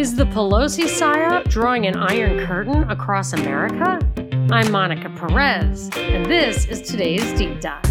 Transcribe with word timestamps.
Is 0.00 0.16
the 0.16 0.24
Pelosi 0.24 0.84
psyop 0.84 1.48
drawing 1.50 1.86
an 1.86 1.94
iron 1.94 2.46
curtain 2.46 2.90
across 2.90 3.34
America? 3.34 3.98
I'm 4.50 4.72
Monica 4.72 5.10
Perez, 5.10 5.90
and 5.94 6.24
this 6.24 6.64
is 6.64 6.80
today's 6.80 7.38
Deep 7.38 7.60
Dive. 7.60 7.84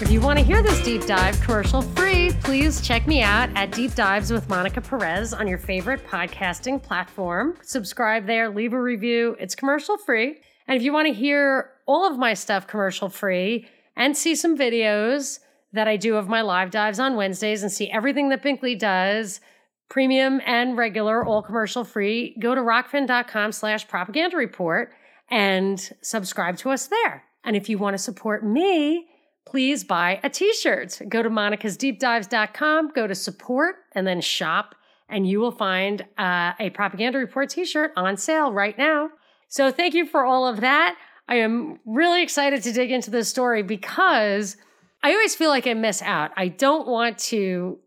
If 0.00 0.08
you 0.08 0.20
want 0.20 0.38
to 0.38 0.44
hear 0.44 0.62
this 0.62 0.80
deep 0.84 1.04
dive 1.04 1.40
commercial 1.40 1.82
free, 1.82 2.30
please 2.44 2.80
check 2.80 3.08
me 3.08 3.22
out 3.22 3.50
at 3.56 3.72
Deep 3.72 3.96
Dives 3.96 4.30
with 4.30 4.48
Monica 4.48 4.80
Perez 4.80 5.34
on 5.34 5.48
your 5.48 5.58
favorite 5.58 6.06
podcasting 6.06 6.80
platform. 6.80 7.56
Subscribe 7.62 8.24
there, 8.24 8.48
leave 8.48 8.72
a 8.72 8.80
review. 8.80 9.34
It's 9.40 9.56
commercial 9.56 9.98
free. 9.98 10.36
And 10.68 10.76
if 10.76 10.84
you 10.84 10.92
want 10.92 11.08
to 11.08 11.12
hear 11.12 11.72
all 11.86 12.08
of 12.08 12.16
my 12.16 12.34
stuff 12.34 12.68
commercial 12.68 13.08
free 13.08 13.66
and 13.96 14.16
see 14.16 14.36
some 14.36 14.56
videos, 14.56 15.40
that 15.72 15.88
I 15.88 15.96
do 15.96 16.16
of 16.16 16.28
my 16.28 16.40
live 16.40 16.70
dives 16.70 17.00
on 17.00 17.16
Wednesdays 17.16 17.62
and 17.62 17.70
see 17.72 17.90
everything 17.90 18.28
that 18.30 18.42
Binkley 18.42 18.78
does, 18.78 19.40
premium 19.88 20.40
and 20.44 20.76
regular, 20.76 21.24
all 21.24 21.42
commercial 21.42 21.84
free, 21.84 22.36
go 22.40 22.54
to 22.54 22.60
rokfin.com 22.60 23.52
slash 23.52 23.86
propaganda 23.88 24.36
report 24.36 24.92
and 25.30 25.92
subscribe 26.02 26.56
to 26.58 26.70
us 26.70 26.88
there. 26.88 27.24
And 27.44 27.56
if 27.56 27.68
you 27.68 27.78
want 27.78 27.94
to 27.94 27.98
support 27.98 28.44
me, 28.44 29.06
please 29.46 29.84
buy 29.84 30.20
a 30.22 30.30
t-shirt. 30.30 31.00
Go 31.08 31.22
to 31.22 31.30
monicasdeepdives.com, 31.30 32.92
go 32.94 33.06
to 33.06 33.14
support 33.14 33.76
and 33.92 34.06
then 34.06 34.20
shop 34.20 34.74
and 35.08 35.28
you 35.28 35.38
will 35.38 35.52
find 35.52 36.04
uh, 36.18 36.52
a 36.58 36.70
propaganda 36.70 37.18
report 37.18 37.50
t-shirt 37.50 37.92
on 37.96 38.16
sale 38.16 38.52
right 38.52 38.76
now. 38.76 39.10
So 39.48 39.70
thank 39.70 39.94
you 39.94 40.04
for 40.04 40.24
all 40.24 40.48
of 40.48 40.60
that. 40.62 40.96
I 41.28 41.36
am 41.36 41.78
really 41.84 42.22
excited 42.22 42.62
to 42.64 42.72
dig 42.72 42.90
into 42.90 43.10
this 43.10 43.28
story 43.28 43.62
because 43.62 44.56
I 45.02 45.12
always 45.12 45.36
feel 45.36 45.50
like 45.50 45.66
I 45.66 45.74
miss 45.74 46.02
out. 46.02 46.32
I 46.36 46.48
don't 46.48 46.88
want 46.88 47.18
to 47.18 47.78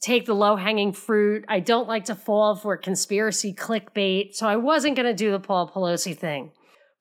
take 0.00 0.26
the 0.26 0.34
low 0.34 0.56
hanging 0.56 0.92
fruit. 0.92 1.44
I 1.48 1.60
don't 1.60 1.88
like 1.88 2.06
to 2.06 2.14
fall 2.14 2.56
for 2.56 2.76
conspiracy 2.76 3.54
clickbait. 3.54 4.34
So 4.34 4.46
I 4.46 4.56
wasn't 4.56 4.96
going 4.96 5.06
to 5.06 5.14
do 5.14 5.30
the 5.32 5.40
Paul 5.40 5.70
Pelosi 5.70 6.16
thing. 6.16 6.52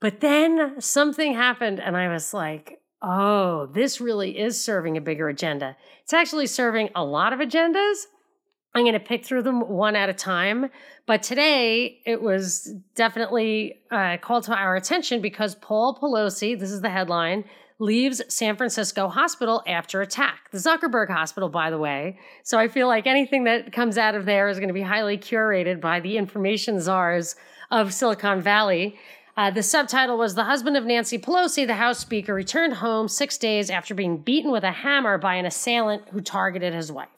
But 0.02 0.20
then 0.20 0.80
something 0.82 1.34
happened, 1.34 1.80
and 1.80 1.96
I 1.96 2.10
was 2.10 2.34
like, 2.34 2.80
oh, 3.02 3.68
this 3.74 4.02
really 4.02 4.38
is 4.38 4.62
serving 4.62 4.98
a 4.98 5.02
bigger 5.02 5.30
agenda. 5.30 5.78
It's 6.04 6.14
actually 6.14 6.48
serving 6.48 6.90
a 6.96 7.04
lot 7.04 7.34
of 7.34 7.40
agendas. 7.40 8.04
I'm 8.74 8.84
going 8.84 8.94
to 8.94 9.00
pick 9.00 9.26
through 9.26 9.44
them 9.44 9.62
one 9.70 9.96
at 9.96 10.10
a 10.10 10.14
time. 10.14 10.70
But 11.08 11.24
today 11.24 12.02
it 12.06 12.22
was 12.22 12.74
definitely 12.96 13.80
uh, 13.90 14.18
called 14.18 14.44
to 14.46 14.56
our 14.56 14.76
attention 14.76 15.22
because 15.22 15.56
Paul 15.56 15.98
Pelosi, 16.02 16.60
this 16.60 16.72
is 16.72 16.82
the 16.82 16.90
headline, 16.90 17.46
leaves 17.80 18.22
San 18.30 18.56
Francisco 18.56 19.08
hospital 19.10 19.62
after 19.68 20.02
attack. 20.02 20.50
The 20.52 20.58
Zuckerberg 20.58 21.10
hospital, 21.10 21.50
by 21.50 21.70
the 21.70 21.78
way. 21.78 22.18
So 22.44 22.58
I 22.58 22.68
feel 22.68 22.88
like 22.88 23.06
anything 23.06 23.44
that 23.46 23.74
comes 23.74 23.98
out 23.98 24.16
of 24.16 24.26
there 24.26 24.48
is 24.48 24.60
going 24.60 24.70
to 24.70 24.74
be 24.74 24.82
highly 24.82 25.18
curated 25.18 25.82
by 25.82 26.00
the 26.00 26.18
information 26.18 26.80
czars 26.80 27.36
of 27.72 27.94
Silicon 27.94 28.42
Valley. 28.42 28.98
Uh, 29.38 29.52
the 29.52 29.64
subtitle 29.64 30.18
was 30.18 30.36
The 30.36 30.46
husband 30.46 30.78
of 30.78 30.86
Nancy 30.86 31.18
Pelosi, 31.18 31.68
the 31.68 31.76
House 31.76 32.00
Speaker, 32.00 32.34
returned 32.34 32.76
home 32.76 33.10
six 33.10 33.38
days 33.38 33.70
after 33.70 33.94
being 33.94 34.18
beaten 34.18 34.52
with 34.52 34.64
a 34.64 34.72
hammer 34.72 35.18
by 35.18 35.36
an 35.36 35.46
assailant 35.46 36.04
who 36.12 36.22
targeted 36.22 36.74
his 36.74 36.92
wife. 36.92 37.10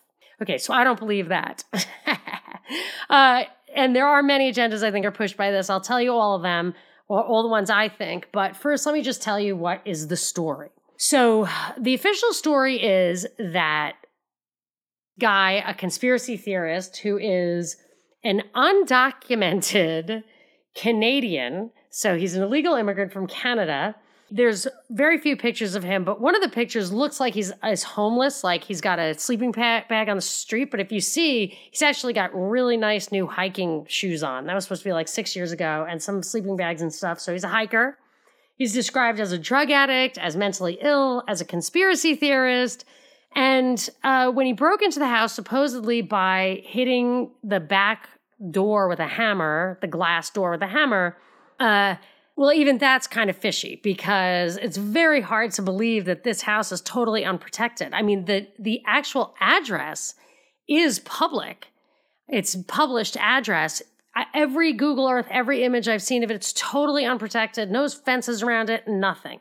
Okay, 0.41 0.57
so 0.57 0.73
I 0.73 0.83
don't 0.83 0.99
believe 0.99 1.29
that. 1.29 1.63
uh, 3.09 3.43
and 3.75 3.95
there 3.95 4.07
are 4.07 4.23
many 4.23 4.51
agendas 4.51 4.83
I 4.83 4.91
think 4.91 5.05
are 5.05 5.11
pushed 5.11 5.37
by 5.37 5.51
this. 5.51 5.69
I'll 5.69 5.81
tell 5.81 6.01
you 6.01 6.13
all 6.13 6.35
of 6.35 6.41
them 6.41 6.73
or 7.07 7.23
all 7.23 7.43
the 7.43 7.49
ones 7.49 7.69
I 7.69 7.89
think. 7.89 8.29
But 8.31 8.55
first, 8.55 8.85
let 8.85 8.93
me 8.93 9.01
just 9.01 9.21
tell 9.21 9.39
you 9.39 9.55
what 9.55 9.81
is 9.85 10.07
the 10.07 10.17
story. 10.17 10.69
So, 10.97 11.47
the 11.79 11.93
official 11.93 12.33
story 12.33 12.81
is 12.81 13.27
that 13.37 13.93
guy, 15.19 15.63
a 15.65 15.73
conspiracy 15.73 16.37
theorist 16.37 16.97
who 16.97 17.17
is 17.17 17.77
an 18.23 18.43
undocumented 18.55 20.23
Canadian, 20.75 21.71
so 21.91 22.17
he's 22.17 22.35
an 22.35 22.43
illegal 22.43 22.75
immigrant 22.75 23.13
from 23.13 23.27
Canada 23.27 23.95
there's 24.29 24.67
very 24.89 25.17
few 25.17 25.37
pictures 25.37 25.75
of 25.75 25.83
him, 25.83 26.03
but 26.03 26.19
one 26.19 26.35
of 26.35 26.41
the 26.41 26.49
pictures 26.49 26.91
looks 26.91 27.19
like 27.19 27.33
he's 27.33 27.53
is 27.63 27.83
homeless, 27.83 28.43
like 28.43 28.63
he's 28.63 28.81
got 28.81 28.99
a 28.99 29.17
sleeping 29.17 29.51
bag 29.51 30.09
on 30.09 30.17
the 30.17 30.21
street. 30.21 30.69
But 30.69 30.79
if 30.79 30.91
you 30.91 30.99
see, 30.99 31.57
he's 31.71 31.81
actually 31.81 32.13
got 32.13 32.31
really 32.33 32.75
nice 32.75 33.11
new 33.11 33.27
hiking 33.27 33.85
shoes 33.87 34.23
on. 34.23 34.45
That 34.45 34.53
was 34.53 34.65
supposed 34.65 34.83
to 34.83 34.89
be 34.89 34.93
like 34.93 35.07
six 35.07 35.35
years 35.35 35.51
ago, 35.51 35.85
and 35.89 36.01
some 36.01 36.21
sleeping 36.23 36.57
bags 36.57 36.81
and 36.81 36.93
stuff. 36.93 37.19
So 37.19 37.31
he's 37.31 37.45
a 37.45 37.49
hiker. 37.49 37.97
He's 38.57 38.73
described 38.73 39.19
as 39.19 39.31
a 39.31 39.37
drug 39.37 39.71
addict, 39.71 40.17
as 40.17 40.35
mentally 40.35 40.77
ill, 40.81 41.23
as 41.27 41.39
a 41.41 41.45
conspiracy 41.45 42.15
theorist. 42.15 42.85
And 43.35 43.89
uh, 44.03 44.31
when 44.31 44.45
he 44.45 44.53
broke 44.53 44.81
into 44.81 44.99
the 44.99 45.07
house, 45.07 45.33
supposedly 45.33 46.01
by 46.01 46.63
hitting 46.65 47.31
the 47.43 47.59
back 47.59 48.09
door 48.51 48.89
with 48.89 48.99
a 48.99 49.07
hammer, 49.07 49.77
the 49.81 49.87
glass 49.87 50.29
door 50.31 50.51
with 50.51 50.61
a 50.63 50.67
hammer, 50.67 51.17
uh, 51.59 51.95
well, 52.37 52.53
even 52.53 52.77
that's 52.77 53.07
kind 53.07 53.31
of 53.31 53.35
fishy 53.35 53.81
because 53.83 54.57
it's 54.57 54.77
very 54.77 55.21
hard 55.21 55.51
to 55.53 55.63
believe 55.63 56.05
that 56.05 56.23
this 56.23 56.43
house 56.43 56.71
is 56.71 56.81
totally 56.81 57.25
unprotected. 57.25 57.93
I 57.93 58.03
mean, 58.03 58.25
the 58.25 58.47
the 58.59 58.81
actual 58.85 59.35
address 59.41 60.13
is 60.69 60.99
public. 60.99 61.69
It's 62.29 62.55
published 62.67 63.17
address. 63.17 63.81
Every 64.35 64.71
Google 64.71 65.09
Earth, 65.09 65.27
every 65.31 65.63
image 65.63 65.87
I've 65.87 66.01
seen 66.03 66.23
of 66.23 66.29
it, 66.29 66.35
it's 66.35 66.53
totally 66.53 67.05
unprotected. 67.05 67.71
No 67.71 67.89
fences 67.89 68.43
around 68.43 68.69
it, 68.69 68.87
nothing. 68.87 69.39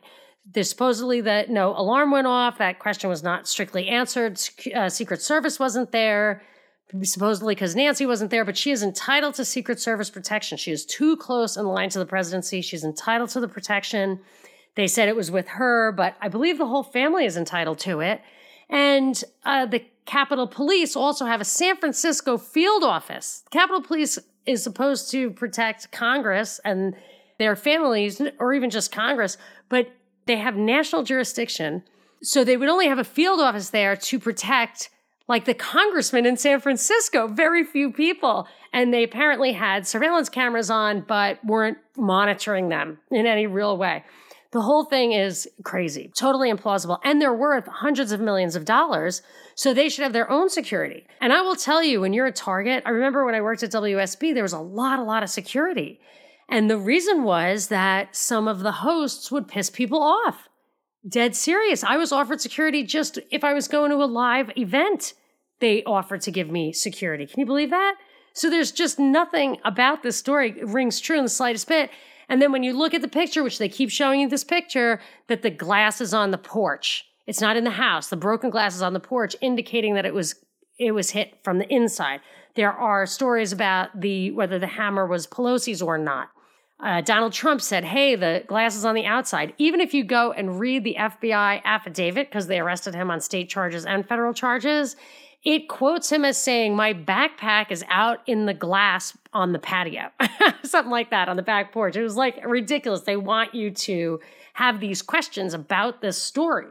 There's 0.51 0.69
supposedly 0.69 1.21
that 1.21 1.49
no 1.51 1.75
alarm 1.75 2.11
went 2.11 2.27
off. 2.27 2.57
That 2.57 2.79
question 2.79 3.09
was 3.09 3.21
not 3.21 3.47
strictly 3.47 3.89
answered. 3.89 4.39
Uh, 4.73 4.89
Secret 4.89 5.21
Service 5.21 5.59
wasn't 5.59 5.91
there 5.91 6.41
supposedly 7.03 7.53
because 7.53 7.75
Nancy 7.75 8.05
wasn't 8.05 8.31
there, 8.31 8.45
but 8.45 8.57
she 8.57 8.71
is 8.71 8.81
entitled 8.81 9.35
to 9.35 9.45
Secret 9.45 9.79
Service 9.79 10.09
protection. 10.09 10.57
She 10.57 10.71
is 10.71 10.85
too 10.85 11.17
close 11.17 11.57
in 11.57 11.65
line 11.65 11.89
to 11.89 11.99
the 11.99 12.05
presidency. 12.05 12.61
She's 12.61 12.83
entitled 12.83 13.29
to 13.31 13.39
the 13.39 13.47
protection. 13.47 14.21
They 14.75 14.87
said 14.87 15.09
it 15.09 15.15
was 15.15 15.31
with 15.31 15.47
her, 15.49 15.91
but 15.91 16.15
I 16.21 16.29
believe 16.29 16.57
the 16.57 16.67
whole 16.67 16.83
family 16.83 17.25
is 17.25 17.35
entitled 17.35 17.79
to 17.79 17.99
it. 17.99 18.21
And 18.69 19.21
uh, 19.43 19.65
the 19.65 19.83
Capitol 20.05 20.47
Police 20.47 20.95
also 20.95 21.25
have 21.25 21.41
a 21.41 21.45
San 21.45 21.77
Francisco 21.77 22.37
field 22.37 22.83
office. 22.83 23.43
Capitol 23.51 23.81
Police 23.81 24.19
is 24.45 24.63
supposed 24.63 25.11
to 25.11 25.31
protect 25.31 25.91
Congress 25.91 26.59
and 26.63 26.95
their 27.37 27.55
families, 27.55 28.21
or 28.39 28.53
even 28.53 28.69
just 28.69 28.91
Congress, 28.91 29.37
but 29.69 29.91
they 30.25 30.37
have 30.37 30.55
national 30.55 31.03
jurisdiction. 31.03 31.83
So 32.23 32.43
they 32.43 32.57
would 32.57 32.69
only 32.69 32.87
have 32.87 32.97
a 32.97 33.03
field 33.03 33.39
office 33.39 33.69
there 33.69 33.95
to 33.95 34.19
protect 34.19 34.89
like 35.27 35.45
the 35.45 35.53
congressman 35.53 36.25
in 36.25 36.37
San 36.37 36.59
Francisco, 36.59 37.27
very 37.27 37.63
few 37.63 37.91
people. 37.91 38.47
And 38.73 38.93
they 38.93 39.03
apparently 39.03 39.53
had 39.53 39.87
surveillance 39.87 40.29
cameras 40.29 40.69
on, 40.69 41.01
but 41.01 41.43
weren't 41.43 41.77
monitoring 41.97 42.69
them 42.69 42.99
in 43.11 43.25
any 43.25 43.47
real 43.47 43.77
way. 43.77 44.03
The 44.51 44.61
whole 44.61 44.85
thing 44.85 45.11
is 45.11 45.47
crazy, 45.63 46.09
totally 46.15 46.51
implausible. 46.51 46.99
And 47.03 47.21
they're 47.21 47.33
worth 47.33 47.67
hundreds 47.67 48.13
of 48.13 48.21
millions 48.21 48.55
of 48.55 48.63
dollars. 48.63 49.21
So 49.55 49.73
they 49.73 49.89
should 49.89 50.03
have 50.03 50.13
their 50.13 50.31
own 50.31 50.49
security. 50.49 51.05
And 51.19 51.33
I 51.33 51.41
will 51.41 51.55
tell 51.55 51.83
you, 51.83 51.99
when 51.99 52.13
you're 52.13 52.27
a 52.27 52.31
target, 52.31 52.83
I 52.85 52.91
remember 52.91 53.25
when 53.25 53.35
I 53.35 53.41
worked 53.41 53.63
at 53.63 53.71
WSB, 53.71 54.33
there 54.33 54.43
was 54.43 54.53
a 54.53 54.59
lot, 54.59 54.99
a 54.99 55.03
lot 55.03 55.23
of 55.23 55.29
security. 55.29 55.99
And 56.47 56.69
the 56.69 56.77
reason 56.77 57.23
was 57.23 57.67
that 57.67 58.15
some 58.15 58.47
of 58.47 58.61
the 58.61 58.71
hosts 58.71 59.31
would 59.31 59.49
piss 59.49 59.69
people 59.69 60.01
off 60.01 60.47
dead 61.07 61.35
serious. 61.35 61.83
I 61.83 61.97
was 61.97 62.11
offered 62.11 62.41
security 62.41 62.83
just 62.83 63.19
if 63.31 63.43
I 63.43 63.53
was 63.53 63.67
going 63.67 63.91
to 63.91 63.97
a 63.97 64.05
live 64.05 64.51
event. 64.57 65.13
They 65.59 65.83
offered 65.83 66.21
to 66.21 66.31
give 66.31 66.49
me 66.49 66.73
security. 66.73 67.25
Can 67.25 67.39
you 67.39 67.45
believe 67.45 67.69
that? 67.69 67.95
So 68.33 68.49
there's 68.49 68.71
just 68.71 68.99
nothing 68.99 69.57
about 69.65 70.03
this 70.03 70.17
story 70.17 70.63
rings 70.63 70.99
true 70.99 71.17
in 71.17 71.23
the 71.23 71.29
slightest 71.29 71.67
bit. 71.67 71.89
And 72.29 72.41
then 72.41 72.51
when 72.51 72.63
you 72.63 72.73
look 72.73 72.93
at 72.93 73.01
the 73.01 73.07
picture, 73.07 73.43
which 73.43 73.57
they 73.57 73.69
keep 73.69 73.89
showing 73.89 74.19
you 74.19 74.29
this 74.29 74.43
picture, 74.43 74.99
that 75.27 75.41
the 75.41 75.49
glass 75.49 76.01
is 76.01 76.13
on 76.13 76.31
the 76.31 76.37
porch. 76.37 77.05
It's 77.25 77.41
not 77.41 77.57
in 77.57 77.63
the 77.63 77.71
house. 77.71 78.07
The 78.07 78.15
broken 78.15 78.49
glass 78.49 78.75
is 78.75 78.81
on 78.81 78.93
the 78.93 78.99
porch, 78.99 79.35
indicating 79.41 79.95
that 79.95 80.05
it 80.05 80.13
was 80.13 80.35
it 80.79 80.91
was 80.91 81.11
hit 81.11 81.39
from 81.43 81.57
the 81.57 81.67
inside. 81.73 82.19
There 82.53 82.71
are 82.71 83.05
stories 83.05 83.51
about 83.51 83.99
the 83.99 84.31
whether 84.31 84.59
the 84.59 84.67
hammer 84.67 85.05
was 85.05 85.25
Pelosi's 85.27 85.81
or 85.81 85.97
not. 85.97 86.29
Uh, 86.79 87.01
Donald 87.01 87.33
Trump 87.33 87.59
said, 87.59 87.83
hey, 87.83 88.15
the 88.15 88.43
glass 88.45 88.75
is 88.75 88.85
on 88.85 88.93
the 88.93 89.05
outside. 89.05 89.53
Even 89.57 89.81
if 89.81 89.95
you 89.95 90.03
go 90.03 90.31
and 90.31 90.59
read 90.59 90.83
the 90.83 90.95
FBI 90.99 91.63
affidavit, 91.63 92.29
because 92.29 92.45
they 92.45 92.59
arrested 92.59 92.93
him 92.93 93.09
on 93.09 93.19
state 93.19 93.49
charges 93.49 93.83
and 93.83 94.07
federal 94.07 94.31
charges, 94.31 94.95
it 95.47 95.69
quotes 95.69 96.11
him 96.11 96.25
as 96.25 96.37
saying, 96.37 96.75
My 96.75 96.93
backpack 96.93 97.71
is 97.71 97.85
out 97.87 98.19
in 98.27 98.47
the 98.47 98.53
glass 98.53 99.17
on 99.31 99.53
the 99.53 99.59
patio. 99.59 100.09
Something 100.63 100.91
like 100.91 101.09
that 101.11 101.29
on 101.29 101.37
the 101.37 101.41
back 101.41 101.71
porch. 101.71 101.95
It 101.95 102.03
was 102.03 102.17
like 102.17 102.45
ridiculous. 102.45 103.03
They 103.03 103.15
want 103.15 103.55
you 103.55 103.71
to 103.71 104.19
have 104.55 104.81
these 104.81 105.01
questions 105.01 105.53
about 105.53 106.01
this 106.01 106.21
story. 106.21 106.67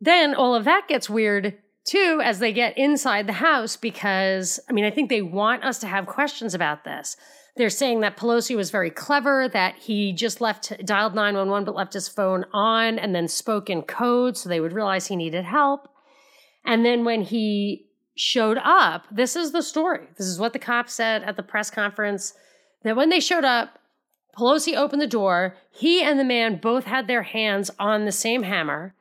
Then 0.00 0.36
all 0.36 0.54
of 0.54 0.64
that 0.66 0.86
gets 0.86 1.10
weird 1.10 1.58
too 1.84 2.20
as 2.22 2.38
they 2.38 2.52
get 2.52 2.78
inside 2.78 3.26
the 3.26 3.32
house 3.32 3.76
because, 3.76 4.60
I 4.68 4.72
mean, 4.72 4.84
I 4.84 4.92
think 4.92 5.10
they 5.10 5.22
want 5.22 5.64
us 5.64 5.80
to 5.80 5.88
have 5.88 6.06
questions 6.06 6.54
about 6.54 6.84
this. 6.84 7.16
They're 7.56 7.70
saying 7.70 8.00
that 8.00 8.16
Pelosi 8.16 8.54
was 8.54 8.70
very 8.70 8.90
clever, 8.90 9.48
that 9.48 9.74
he 9.74 10.12
just 10.12 10.40
left, 10.40 10.72
dialed 10.84 11.16
911, 11.16 11.64
but 11.64 11.74
left 11.74 11.94
his 11.94 12.06
phone 12.06 12.44
on 12.52 13.00
and 13.00 13.16
then 13.16 13.26
spoke 13.26 13.68
in 13.68 13.82
code 13.82 14.36
so 14.36 14.48
they 14.48 14.60
would 14.60 14.72
realize 14.72 15.08
he 15.08 15.16
needed 15.16 15.44
help. 15.44 15.88
And 16.64 16.84
then 16.84 17.04
when 17.04 17.22
he 17.22 17.86
showed 18.14 18.58
up, 18.58 19.06
this 19.10 19.36
is 19.36 19.52
the 19.52 19.62
story. 19.62 20.06
This 20.16 20.26
is 20.26 20.38
what 20.38 20.52
the 20.52 20.58
cops 20.58 20.92
said 20.92 21.22
at 21.22 21.36
the 21.36 21.42
press 21.42 21.70
conference 21.70 22.34
that 22.82 22.96
when 22.96 23.08
they 23.08 23.20
showed 23.20 23.44
up, 23.44 23.78
Pelosi 24.36 24.76
opened 24.76 25.02
the 25.02 25.06
door. 25.06 25.56
He 25.70 26.02
and 26.02 26.18
the 26.18 26.24
man 26.24 26.56
both 26.56 26.84
had 26.84 27.06
their 27.06 27.22
hands 27.22 27.70
on 27.78 28.04
the 28.04 28.12
same 28.12 28.42
hammer. 28.42 28.94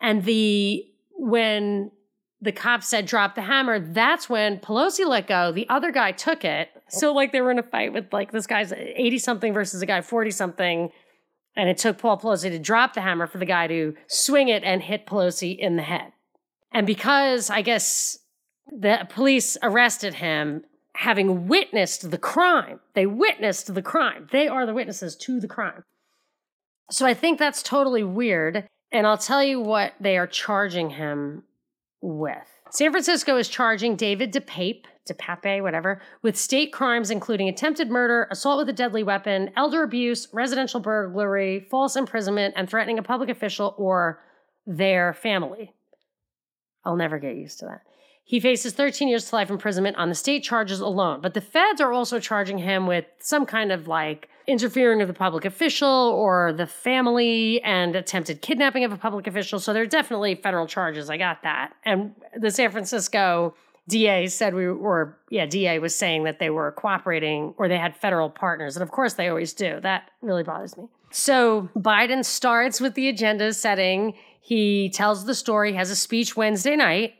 And 0.00 0.24
the 0.24 0.86
when 1.18 1.90
the 2.40 2.52
cops 2.52 2.88
said 2.88 3.06
drop 3.06 3.34
the 3.34 3.42
hammer, 3.42 3.80
that's 3.80 4.28
when 4.28 4.58
Pelosi 4.58 5.06
let 5.06 5.26
go. 5.26 5.52
The 5.52 5.68
other 5.68 5.90
guy 5.90 6.12
took 6.12 6.44
it. 6.44 6.68
So 6.88 7.12
like 7.12 7.32
they 7.32 7.40
were 7.40 7.50
in 7.50 7.58
a 7.58 7.62
fight 7.62 7.92
with 7.92 8.12
like 8.12 8.30
this 8.30 8.46
guy's 8.46 8.72
80 8.72 9.18
something 9.18 9.52
versus 9.52 9.82
a 9.82 9.86
guy 9.86 10.00
40 10.00 10.30
something. 10.30 10.90
And 11.56 11.68
it 11.68 11.78
took 11.78 11.98
Paul 11.98 12.18
Pelosi 12.18 12.50
to 12.50 12.58
drop 12.58 12.94
the 12.94 13.00
hammer 13.00 13.26
for 13.26 13.38
the 13.38 13.46
guy 13.46 13.66
to 13.66 13.94
swing 14.06 14.48
it 14.48 14.62
and 14.62 14.82
hit 14.82 15.06
Pelosi 15.06 15.58
in 15.58 15.76
the 15.76 15.82
head. 15.82 16.12
And 16.76 16.86
because 16.86 17.48
I 17.48 17.62
guess 17.62 18.18
the 18.66 19.06
police 19.08 19.56
arrested 19.62 20.12
him 20.12 20.62
having 20.94 21.48
witnessed 21.48 22.10
the 22.10 22.18
crime, 22.18 22.80
they 22.92 23.06
witnessed 23.06 23.74
the 23.74 23.80
crime. 23.80 24.28
They 24.30 24.46
are 24.46 24.66
the 24.66 24.74
witnesses 24.74 25.16
to 25.16 25.40
the 25.40 25.48
crime. 25.48 25.84
So 26.90 27.06
I 27.06 27.14
think 27.14 27.38
that's 27.38 27.62
totally 27.62 28.04
weird. 28.04 28.68
And 28.92 29.06
I'll 29.06 29.16
tell 29.16 29.42
you 29.42 29.58
what 29.58 29.94
they 29.98 30.18
are 30.18 30.26
charging 30.26 30.90
him 30.90 31.44
with. 32.02 32.46
San 32.70 32.90
Francisco 32.90 33.38
is 33.38 33.48
charging 33.48 33.96
David 33.96 34.30
DePape, 34.30 34.84
DePape, 35.10 35.62
whatever, 35.62 36.02
with 36.20 36.36
state 36.36 36.74
crimes 36.74 37.10
including 37.10 37.48
attempted 37.48 37.88
murder, 37.88 38.28
assault 38.30 38.58
with 38.58 38.68
a 38.68 38.74
deadly 38.74 39.02
weapon, 39.02 39.50
elder 39.56 39.82
abuse, 39.82 40.28
residential 40.30 40.80
burglary, 40.80 41.66
false 41.70 41.96
imprisonment, 41.96 42.52
and 42.54 42.68
threatening 42.68 42.98
a 42.98 43.02
public 43.02 43.30
official 43.30 43.74
or 43.78 44.22
their 44.66 45.14
family. 45.14 45.72
I'll 46.86 46.96
never 46.96 47.18
get 47.18 47.36
used 47.36 47.58
to 47.58 47.66
that. 47.66 47.82
He 48.24 48.40
faces 48.40 48.72
13 48.72 49.06
years 49.08 49.28
to 49.28 49.36
life 49.36 49.50
imprisonment 49.50 49.96
on 49.98 50.08
the 50.08 50.14
state 50.14 50.42
charges 50.42 50.80
alone, 50.80 51.20
but 51.20 51.34
the 51.34 51.40
feds 51.40 51.80
are 51.80 51.92
also 51.92 52.18
charging 52.18 52.58
him 52.58 52.86
with 52.86 53.04
some 53.20 53.46
kind 53.46 53.70
of 53.70 53.86
like 53.86 54.28
interfering 54.48 54.98
with 54.98 55.10
a 55.10 55.14
public 55.14 55.44
official 55.44 55.88
or 55.88 56.52
the 56.52 56.66
family 56.66 57.60
and 57.62 57.94
attempted 57.94 58.42
kidnapping 58.42 58.84
of 58.84 58.92
a 58.92 58.96
public 58.96 59.26
official. 59.26 59.60
So 59.60 59.72
there 59.72 59.82
are 59.82 59.86
definitely 59.86 60.34
federal 60.34 60.66
charges. 60.66 61.10
I 61.10 61.18
got 61.18 61.42
that. 61.42 61.74
And 61.84 62.14
the 62.36 62.50
San 62.50 62.70
Francisco 62.70 63.54
DA 63.88 64.26
said 64.26 64.54
we 64.54 64.68
were, 64.72 65.16
yeah, 65.30 65.46
DA 65.46 65.78
was 65.78 65.94
saying 65.94 66.24
that 66.24 66.40
they 66.40 66.50
were 66.50 66.72
cooperating 66.72 67.54
or 67.58 67.68
they 67.68 67.78
had 67.78 67.96
federal 67.96 68.28
partners. 68.28 68.76
And 68.76 68.82
of 68.82 68.90
course 68.90 69.14
they 69.14 69.28
always 69.28 69.52
do. 69.52 69.78
That 69.80 70.10
really 70.20 70.42
bothers 70.42 70.76
me. 70.76 70.88
So 71.10 71.68
Biden 71.76 72.24
starts 72.24 72.80
with 72.80 72.94
the 72.94 73.08
agenda 73.08 73.52
setting. 73.52 74.14
He 74.46 74.90
tells 74.90 75.24
the 75.24 75.34
story, 75.34 75.72
has 75.72 75.90
a 75.90 75.96
speech 75.96 76.36
Wednesday 76.36 76.76
night 76.76 77.14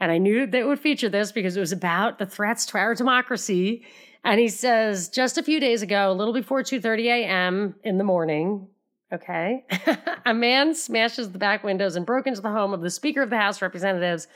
and 0.00 0.10
I 0.10 0.18
knew 0.18 0.46
that 0.46 0.66
would 0.66 0.80
feature 0.80 1.08
this 1.08 1.32
because 1.32 1.56
it 1.56 1.60
was 1.60 1.72
about 1.72 2.18
the 2.18 2.26
threats 2.26 2.66
to 2.66 2.78
our 2.78 2.94
democracy. 2.94 3.84
And 4.24 4.40
he 4.40 4.48
says, 4.48 5.08
just 5.08 5.38
a 5.38 5.42
few 5.42 5.60
days 5.60 5.82
ago, 5.82 6.10
a 6.10 6.12
little 6.12 6.34
before 6.34 6.62
2:30 6.62 7.04
a.m. 7.04 7.74
in 7.84 7.98
the 7.98 8.04
morning, 8.04 8.66
okay, 9.12 9.64
a 10.26 10.34
man 10.34 10.74
smashes 10.74 11.30
the 11.30 11.38
back 11.38 11.62
windows 11.62 11.94
and 11.94 12.04
broke 12.04 12.26
into 12.26 12.40
the 12.40 12.50
home 12.50 12.74
of 12.74 12.80
the 12.80 12.90
Speaker 12.90 13.22
of 13.22 13.30
the 13.30 13.38
House 13.38 13.62
Representatives, 13.62 14.26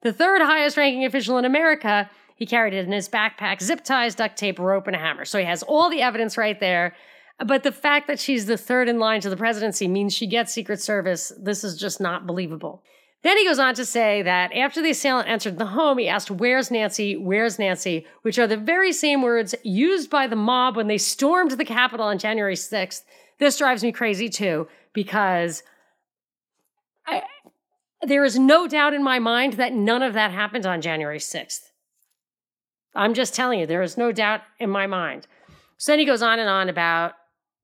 the 0.00 0.12
third 0.12 0.40
highest 0.40 0.76
ranking 0.76 1.04
official 1.04 1.36
in 1.38 1.44
America. 1.44 2.08
He 2.36 2.46
carried 2.46 2.72
it 2.72 2.86
in 2.86 2.92
his 2.92 3.08
backpack, 3.08 3.60
zip 3.60 3.84
ties, 3.84 4.14
duct 4.14 4.36
tape, 4.36 4.58
rope, 4.58 4.86
and 4.86 4.96
a 4.96 4.98
hammer. 4.98 5.24
So 5.24 5.38
he 5.38 5.44
has 5.44 5.62
all 5.62 5.90
the 5.90 6.02
evidence 6.02 6.38
right 6.38 6.58
there. 6.58 6.94
But 7.46 7.62
the 7.62 7.72
fact 7.72 8.06
that 8.06 8.20
she's 8.20 8.46
the 8.46 8.56
third 8.56 8.88
in 8.88 8.98
line 8.98 9.20
to 9.22 9.30
the 9.30 9.36
presidency 9.36 9.88
means 9.88 10.14
she 10.14 10.26
gets 10.26 10.52
Secret 10.52 10.80
Service. 10.80 11.32
This 11.38 11.64
is 11.64 11.76
just 11.76 12.00
not 12.00 12.26
believable. 12.26 12.82
Then 13.22 13.38
he 13.38 13.44
goes 13.44 13.58
on 13.58 13.74
to 13.74 13.84
say 13.84 14.22
that 14.22 14.52
after 14.52 14.82
the 14.82 14.90
assailant 14.90 15.28
entered 15.28 15.58
the 15.58 15.66
home, 15.66 15.98
he 15.98 16.08
asked, 16.08 16.30
Where's 16.30 16.70
Nancy? 16.70 17.16
Where's 17.16 17.58
Nancy? 17.58 18.04
Which 18.22 18.38
are 18.38 18.48
the 18.48 18.56
very 18.56 18.92
same 18.92 19.22
words 19.22 19.54
used 19.62 20.10
by 20.10 20.26
the 20.26 20.36
mob 20.36 20.76
when 20.76 20.88
they 20.88 20.98
stormed 20.98 21.52
the 21.52 21.64
Capitol 21.64 22.06
on 22.06 22.18
January 22.18 22.56
6th. 22.56 23.02
This 23.38 23.58
drives 23.58 23.84
me 23.84 23.92
crazy 23.92 24.28
too, 24.28 24.68
because 24.92 25.62
I, 27.06 27.22
there 28.02 28.24
is 28.24 28.38
no 28.38 28.66
doubt 28.66 28.94
in 28.94 29.04
my 29.04 29.20
mind 29.20 29.54
that 29.54 29.72
none 29.72 30.02
of 30.02 30.14
that 30.14 30.32
happened 30.32 30.66
on 30.66 30.80
January 30.80 31.18
6th. 31.18 31.70
I'm 32.94 33.14
just 33.14 33.34
telling 33.34 33.60
you, 33.60 33.66
there 33.66 33.82
is 33.82 33.96
no 33.96 34.12
doubt 34.12 34.42
in 34.58 34.68
my 34.68 34.86
mind. 34.86 35.28
So 35.76 35.92
then 35.92 36.00
he 36.00 36.04
goes 36.04 36.22
on 36.22 36.38
and 36.38 36.48
on 36.48 36.68
about 36.68 37.14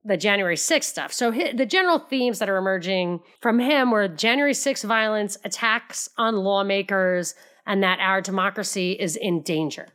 the 0.03 0.17
January 0.17 0.55
6th 0.55 0.83
stuff. 0.83 1.11
So 1.11 1.31
the 1.31 1.65
general 1.65 1.99
themes 1.99 2.39
that 2.39 2.49
are 2.49 2.57
emerging 2.57 3.19
from 3.41 3.59
him 3.59 3.91
were 3.91 4.07
January 4.07 4.53
6th 4.53 4.85
violence, 4.85 5.37
attacks 5.43 6.09
on 6.17 6.37
lawmakers, 6.37 7.35
and 7.65 7.83
that 7.83 7.99
our 7.99 8.21
democracy 8.21 8.93
is 8.93 9.15
in 9.15 9.41
danger. 9.41 9.87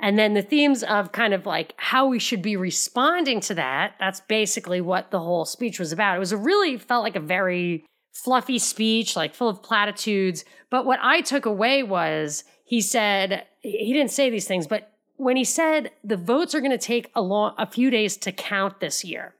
And 0.00 0.18
then 0.18 0.34
the 0.34 0.42
themes 0.42 0.82
of 0.82 1.12
kind 1.12 1.32
of 1.32 1.46
like 1.46 1.74
how 1.76 2.06
we 2.06 2.18
should 2.18 2.42
be 2.42 2.56
responding 2.56 3.40
to 3.40 3.54
that. 3.54 3.94
That's 4.00 4.20
basically 4.20 4.80
what 4.80 5.10
the 5.10 5.20
whole 5.20 5.44
speech 5.44 5.78
was 5.78 5.92
about. 5.92 6.16
It 6.16 6.20
was 6.20 6.32
a 6.32 6.36
really 6.36 6.76
felt 6.76 7.04
like 7.04 7.16
a 7.16 7.20
very 7.20 7.84
fluffy 8.12 8.58
speech, 8.58 9.16
like 9.16 9.34
full 9.34 9.48
of 9.48 9.62
platitudes. 9.62 10.44
But 10.70 10.86
what 10.86 10.98
I 11.02 11.20
took 11.20 11.46
away 11.46 11.82
was 11.82 12.44
he 12.64 12.80
said, 12.80 13.46
he 13.60 13.92
didn't 13.92 14.10
say 14.10 14.30
these 14.30 14.46
things, 14.48 14.66
but 14.66 14.90
when 15.16 15.36
he 15.36 15.44
said 15.44 15.90
the 16.02 16.16
votes 16.16 16.54
are 16.54 16.60
going 16.60 16.70
to 16.70 16.78
take 16.78 17.10
a 17.14 17.22
long, 17.22 17.54
a 17.58 17.66
few 17.66 17.90
days 17.90 18.16
to 18.18 18.32
count 18.32 18.80
this 18.80 19.04
year, 19.04 19.34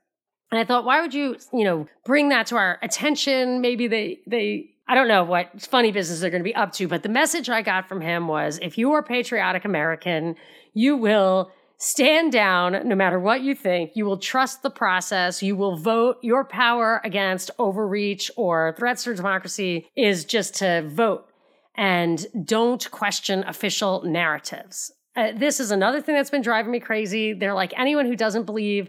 and 0.50 0.60
I 0.60 0.64
thought, 0.64 0.84
why 0.84 1.00
would 1.00 1.12
you, 1.12 1.36
you 1.52 1.64
know, 1.64 1.88
bring 2.04 2.28
that 2.28 2.46
to 2.46 2.56
our 2.56 2.78
attention? 2.80 3.60
Maybe 3.60 3.88
they, 3.88 4.20
they, 4.26 4.70
I 4.86 4.94
don't 4.94 5.08
know 5.08 5.24
what 5.24 5.62
funny 5.62 5.90
business 5.90 6.20
they're 6.20 6.30
going 6.30 6.42
to 6.42 6.48
be 6.48 6.54
up 6.54 6.72
to, 6.74 6.86
but 6.86 7.02
the 7.02 7.08
message 7.08 7.50
I 7.50 7.62
got 7.62 7.88
from 7.88 8.00
him 8.00 8.28
was 8.28 8.60
if 8.62 8.78
you 8.78 8.92
are 8.92 9.02
patriotic 9.02 9.64
American, 9.64 10.36
you 10.72 10.96
will 10.96 11.50
stand 11.78 12.32
down 12.32 12.86
no 12.88 12.94
matter 12.94 13.18
what 13.18 13.42
you 13.42 13.54
think. 13.54 13.92
You 13.94 14.04
will 14.04 14.16
trust 14.16 14.62
the 14.62 14.70
process. 14.70 15.42
You 15.42 15.56
will 15.56 15.76
vote. 15.76 16.18
Your 16.22 16.44
power 16.44 17.00
against 17.02 17.50
overreach 17.58 18.30
or 18.36 18.74
threats 18.78 19.04
to 19.04 19.14
democracy 19.14 19.88
is 19.96 20.24
just 20.24 20.54
to 20.56 20.88
vote 20.88 21.26
and 21.74 22.26
don't 22.44 22.88
question 22.90 23.44
official 23.44 24.02
narratives. 24.04 24.92
Uh, 25.16 25.32
this 25.34 25.60
is 25.60 25.70
another 25.70 26.00
thing 26.00 26.14
that's 26.14 26.30
been 26.30 26.42
driving 26.42 26.72
me 26.72 26.80
crazy. 26.80 27.32
They're 27.32 27.54
like 27.54 27.72
anyone 27.78 28.06
who 28.06 28.16
doesn't 28.16 28.44
believe 28.44 28.88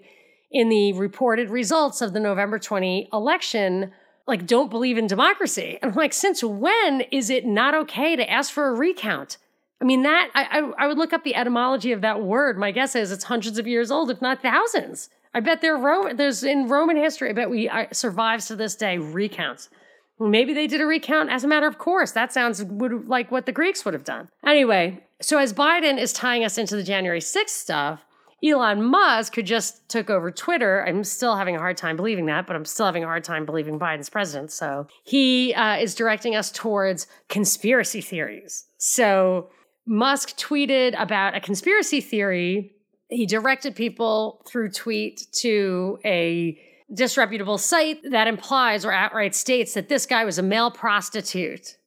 in 0.52 0.70
the 0.70 0.94
reported 0.94 1.50
results 1.50 2.02
of 2.02 2.14
the 2.14 2.20
November 2.20 2.60
20 2.60 3.10
election 3.14 3.92
like 4.28 4.48
don't 4.48 4.70
believe 4.70 4.98
in 4.98 5.08
democracy. 5.08 5.78
And 5.82 5.92
I'm 5.92 5.98
like, 5.98 6.14
since 6.14 6.44
when 6.44 7.02
is 7.12 7.30
it 7.30 7.46
not 7.46 7.76
okay 7.76 8.16
to 8.16 8.30
ask 8.30 8.52
for 8.52 8.68
a 8.68 8.74
recount? 8.74 9.38
I 9.82 9.86
mean, 9.86 10.04
that 10.04 10.30
I, 10.34 10.60
I, 10.60 10.86
I 10.86 10.88
would 10.88 10.98
look 10.98 11.14
up 11.14 11.24
the 11.24 11.36
etymology 11.36 11.92
of 11.92 12.02
that 12.02 12.22
word. 12.22 12.58
My 12.58 12.72
guess 12.72 12.96
is 12.96 13.12
it's 13.12 13.26
hundreds 13.26 13.60
of 13.60 13.68
years 13.68 13.92
old, 13.92 14.10
if 14.10 14.22
not 14.22 14.42
thousands. 14.42 15.10
I 15.34 15.42
bet 15.42 15.62
there 15.62 15.78
there's 16.14 16.44
in 16.44 16.70
Roman 16.70 16.96
history. 16.96 17.30
I 17.30 17.34
bet 17.34 17.50
we 17.50 17.68
uh, 17.68 17.88
survives 17.92 18.48
to 18.48 18.56
this 18.56 18.76
day 18.76 18.98
recounts. 18.98 19.70
Maybe 20.20 20.54
they 20.54 20.68
did 20.68 20.82
a 20.82 20.86
recount 20.86 21.30
as 21.30 21.44
a 21.44 21.48
matter 21.48 21.68
of 21.68 21.78
course. 21.78 22.12
That 22.12 22.32
sounds 22.32 22.64
would, 22.64 23.08
like 23.08 23.32
what 23.32 23.46
the 23.46 23.52
Greeks 23.52 23.84
would 23.84 23.94
have 23.94 24.04
done. 24.04 24.30
Anyway, 24.46 25.04
so 25.22 25.38
as 25.38 25.54
Biden 25.54 26.00
is 26.00 26.14
tying 26.14 26.44
us 26.44 26.58
into 26.58 26.76
the 26.76 26.84
January 26.84 27.20
6th 27.20 27.50
stuff, 27.50 28.06
Elon 28.44 28.84
Musk, 28.84 29.36
who 29.36 29.42
just 29.42 29.88
took 29.90 30.10
over 30.10 30.30
Twitter, 30.30 30.86
I'm 30.86 31.04
still 31.04 31.36
having 31.36 31.56
a 31.56 31.60
hard 31.60 31.78
time 31.78 31.96
believing 31.96 32.26
that, 32.28 32.46
but 32.46 32.56
I'm 32.56 32.66
still 32.66 32.86
having 32.86 33.04
a 33.04 33.08
hard 33.08 33.24
time 33.24 33.46
believing 33.46 33.80
Biden's 33.80 34.10
president. 34.10 34.52
So 34.52 34.88
he 35.04 35.54
uh, 35.54 35.78
is 35.78 35.96
directing 35.96 36.36
us 36.36 36.52
towards 36.52 37.08
conspiracy 37.28 38.02
theories. 38.02 38.66
So 38.78 39.50
Musk 39.88 40.38
tweeted 40.38 41.00
about 41.02 41.36
a 41.36 41.40
conspiracy 41.40 42.02
theory. 42.02 42.74
He 43.10 43.26
directed 43.26 43.76
people 43.76 44.44
through 44.48 44.72
tweet 44.72 45.28
to 45.40 46.00
a 46.04 46.60
disreputable 46.94 47.58
site 47.58 48.00
that 48.12 48.28
implies 48.28 48.86
or 48.86 48.92
outright 48.92 49.36
states 49.36 49.74
that 49.74 49.90
this 49.90 50.06
guy 50.06 50.24
was 50.24 50.38
a 50.38 50.44
male 50.44 50.72
prostitute 50.72 51.78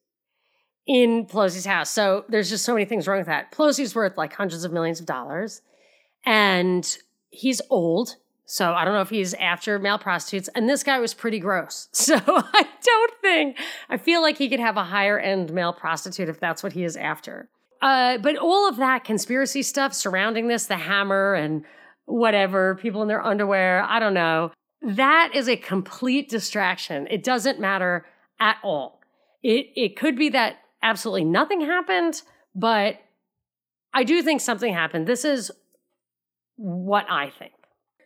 in 0.86 1.26
Pelosi's 1.26 1.66
house. 1.66 1.90
So 1.90 2.24
there's 2.28 2.50
just 2.50 2.64
so 2.64 2.72
many 2.72 2.86
things 2.86 3.06
wrong 3.06 3.18
with 3.18 3.26
that. 3.26 3.52
Pelosi's 3.52 3.94
worth 3.94 4.16
like 4.16 4.32
hundreds 4.32 4.64
of 4.64 4.72
millions 4.72 5.00
of 5.00 5.06
dollars 5.06 5.62
and 6.24 6.98
he's 7.30 7.60
old. 7.70 8.16
So 8.46 8.72
I 8.72 8.84
don't 8.84 8.94
know 8.94 9.02
if 9.02 9.10
he's 9.10 9.34
after 9.34 9.78
male 9.78 9.98
prostitutes. 9.98 10.48
And 10.54 10.68
this 10.68 10.82
guy 10.82 10.98
was 10.98 11.14
pretty 11.14 11.38
gross. 11.38 11.88
So 11.92 12.16
I 12.16 12.66
don't 12.82 13.12
think, 13.20 13.58
I 13.90 13.98
feel 13.98 14.22
like 14.22 14.38
he 14.38 14.48
could 14.48 14.60
have 14.60 14.78
a 14.78 14.84
higher 14.84 15.18
end 15.18 15.52
male 15.52 15.74
prostitute 15.74 16.28
if 16.28 16.40
that's 16.40 16.62
what 16.62 16.72
he 16.72 16.84
is 16.84 16.96
after. 16.96 17.50
Uh, 17.82 18.18
but 18.18 18.36
all 18.36 18.68
of 18.68 18.76
that 18.78 19.04
conspiracy 19.04 19.62
stuff 19.62 19.92
surrounding 19.92 20.48
this, 20.48 20.66
the 20.66 20.76
hammer 20.76 21.34
and 21.34 21.64
whatever, 22.06 22.76
people 22.76 23.02
in 23.02 23.08
their 23.08 23.24
underwear, 23.24 23.82
I 23.82 24.00
don't 24.00 24.14
know. 24.14 24.52
That 24.82 25.32
is 25.34 25.48
a 25.48 25.56
complete 25.56 26.28
distraction. 26.28 27.06
It 27.10 27.24
doesn't 27.24 27.58
matter 27.60 28.06
at 28.40 28.58
all. 28.62 29.00
It, 29.42 29.66
it 29.74 29.96
could 29.96 30.16
be 30.16 30.28
that 30.30 30.56
absolutely 30.82 31.24
nothing 31.24 31.60
happened, 31.60 32.22
but 32.54 33.00
I 33.92 34.04
do 34.04 34.22
think 34.22 34.40
something 34.40 34.72
happened. 34.72 35.06
This 35.06 35.24
is 35.24 35.50
what 36.56 37.06
I 37.08 37.30
think. 37.30 37.52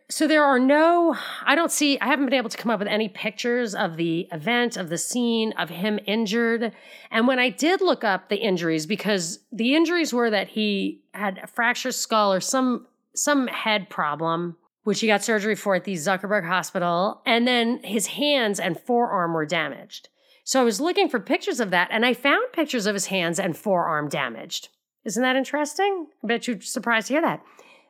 so 0.09 0.27
there 0.27 0.43
are 0.43 0.59
no 0.59 1.15
I 1.43 1.55
don't 1.55 1.71
see 1.71 1.99
I 1.99 2.05
haven't 2.05 2.25
been 2.25 2.35
able 2.35 2.49
to 2.49 2.57
come 2.57 2.71
up 2.71 2.79
with 2.79 2.87
any 2.87 3.09
pictures 3.09 3.73
of 3.73 3.97
the 3.97 4.27
event 4.31 4.77
of 4.77 4.89
the 4.89 4.97
scene 4.97 5.53
of 5.53 5.69
him 5.69 5.99
injured. 6.05 6.71
And 7.09 7.27
when 7.27 7.39
I 7.39 7.49
did 7.49 7.81
look 7.81 8.03
up 8.03 8.29
the 8.29 8.37
injuries 8.37 8.85
because 8.85 9.39
the 9.51 9.75
injuries 9.75 10.13
were 10.13 10.29
that 10.29 10.49
he 10.49 11.01
had 11.13 11.39
a 11.41 11.47
fractured 11.47 11.95
skull 11.95 12.31
or 12.31 12.39
some 12.39 12.87
some 13.15 13.47
head 13.47 13.89
problem 13.89 14.57
which 14.83 14.99
he 14.99 15.07
got 15.07 15.23
surgery 15.23 15.55
for 15.55 15.75
at 15.75 15.83
the 15.83 15.93
Zuckerberg 15.93 16.47
Hospital 16.47 17.21
and 17.25 17.47
then 17.47 17.81
his 17.83 18.07
hands 18.07 18.59
and 18.59 18.79
forearm 18.79 19.33
were 19.33 19.45
damaged. 19.45 20.09
So 20.43 20.59
I 20.59 20.63
was 20.63 20.81
looking 20.81 21.07
for 21.07 21.19
pictures 21.19 21.59
of 21.59 21.71
that 21.71 21.89
and 21.91 22.05
I 22.05 22.13
found 22.13 22.51
pictures 22.51 22.85
of 22.85 22.93
his 22.93 23.07
hands 23.07 23.39
and 23.39 23.55
forearm 23.55 24.09
damaged. 24.09 24.69
Isn't 25.05 25.23
that 25.23 25.35
interesting? 25.35 26.07
I 26.23 26.27
bet 26.27 26.47
you're 26.47 26.61
surprised 26.61 27.07
to 27.07 27.13
hear 27.13 27.21
that 27.21 27.41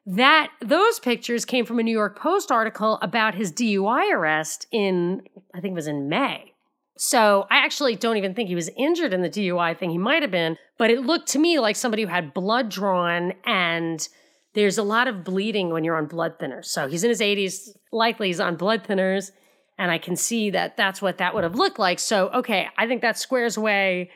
that 0.05 0.51
those 0.59 0.99
pictures 0.99 1.45
came 1.45 1.65
from 1.65 1.79
a 1.79 1.83
New 1.83 1.91
York 1.91 2.19
Post 2.19 2.51
article 2.51 2.99
about 3.01 3.35
his 3.35 3.51
DUI 3.51 4.11
arrest 4.11 4.67
in 4.71 5.21
I 5.53 5.61
think 5.61 5.71
it 5.71 5.75
was 5.75 5.87
in 5.87 6.09
May. 6.09 6.53
So 6.97 7.47
I 7.49 7.57
actually 7.57 7.95
don't 7.95 8.17
even 8.17 8.33
think 8.33 8.49
he 8.49 8.55
was 8.55 8.69
injured 8.77 9.13
in 9.13 9.21
the 9.21 9.29
DUI 9.29 9.77
thing. 9.77 9.89
He 9.89 9.97
might 9.97 10.21
have 10.21 10.31
been, 10.31 10.57
but 10.77 10.91
it 10.91 11.01
looked 11.01 11.27
to 11.29 11.39
me 11.39 11.59
like 11.59 11.75
somebody 11.75 12.03
who 12.03 12.09
had 12.09 12.33
blood 12.33 12.69
drawn 12.69 13.33
and 13.45 14.07
there's 14.53 14.77
a 14.77 14.83
lot 14.83 15.07
of 15.07 15.23
bleeding 15.23 15.69
when 15.69 15.83
you're 15.83 15.95
on 15.95 16.05
blood 16.05 16.39
thinners. 16.39 16.65
So 16.65 16.87
he's 16.87 17.03
in 17.03 17.09
his 17.09 17.21
80s, 17.21 17.69
likely 17.91 18.27
he's 18.27 18.39
on 18.39 18.55
blood 18.55 18.83
thinners, 18.83 19.31
and 19.77 19.91
I 19.91 19.97
can 19.97 20.15
see 20.15 20.49
that 20.51 20.77
that's 20.77 21.01
what 21.01 21.17
that 21.17 21.33
would 21.33 21.43
have 21.43 21.55
looked 21.55 21.79
like. 21.79 21.99
So 21.99 22.29
okay, 22.29 22.69
I 22.77 22.87
think 22.87 23.01
that 23.01 23.17
squares 23.17 23.57
away 23.57 24.11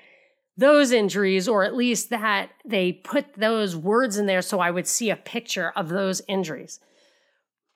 those 0.58 0.92
injuries, 0.92 1.48
or 1.48 1.64
at 1.64 1.76
least 1.76 2.10
that 2.10 2.50
they 2.66 2.92
put 2.92 3.36
those 3.36 3.76
words 3.76 4.18
in 4.18 4.26
there 4.26 4.42
so 4.42 4.60
I 4.60 4.72
would 4.72 4.88
see 4.88 5.10
a 5.10 5.16
picture 5.16 5.72
of 5.76 5.90
those 5.90 6.22
injuries. 6.28 6.80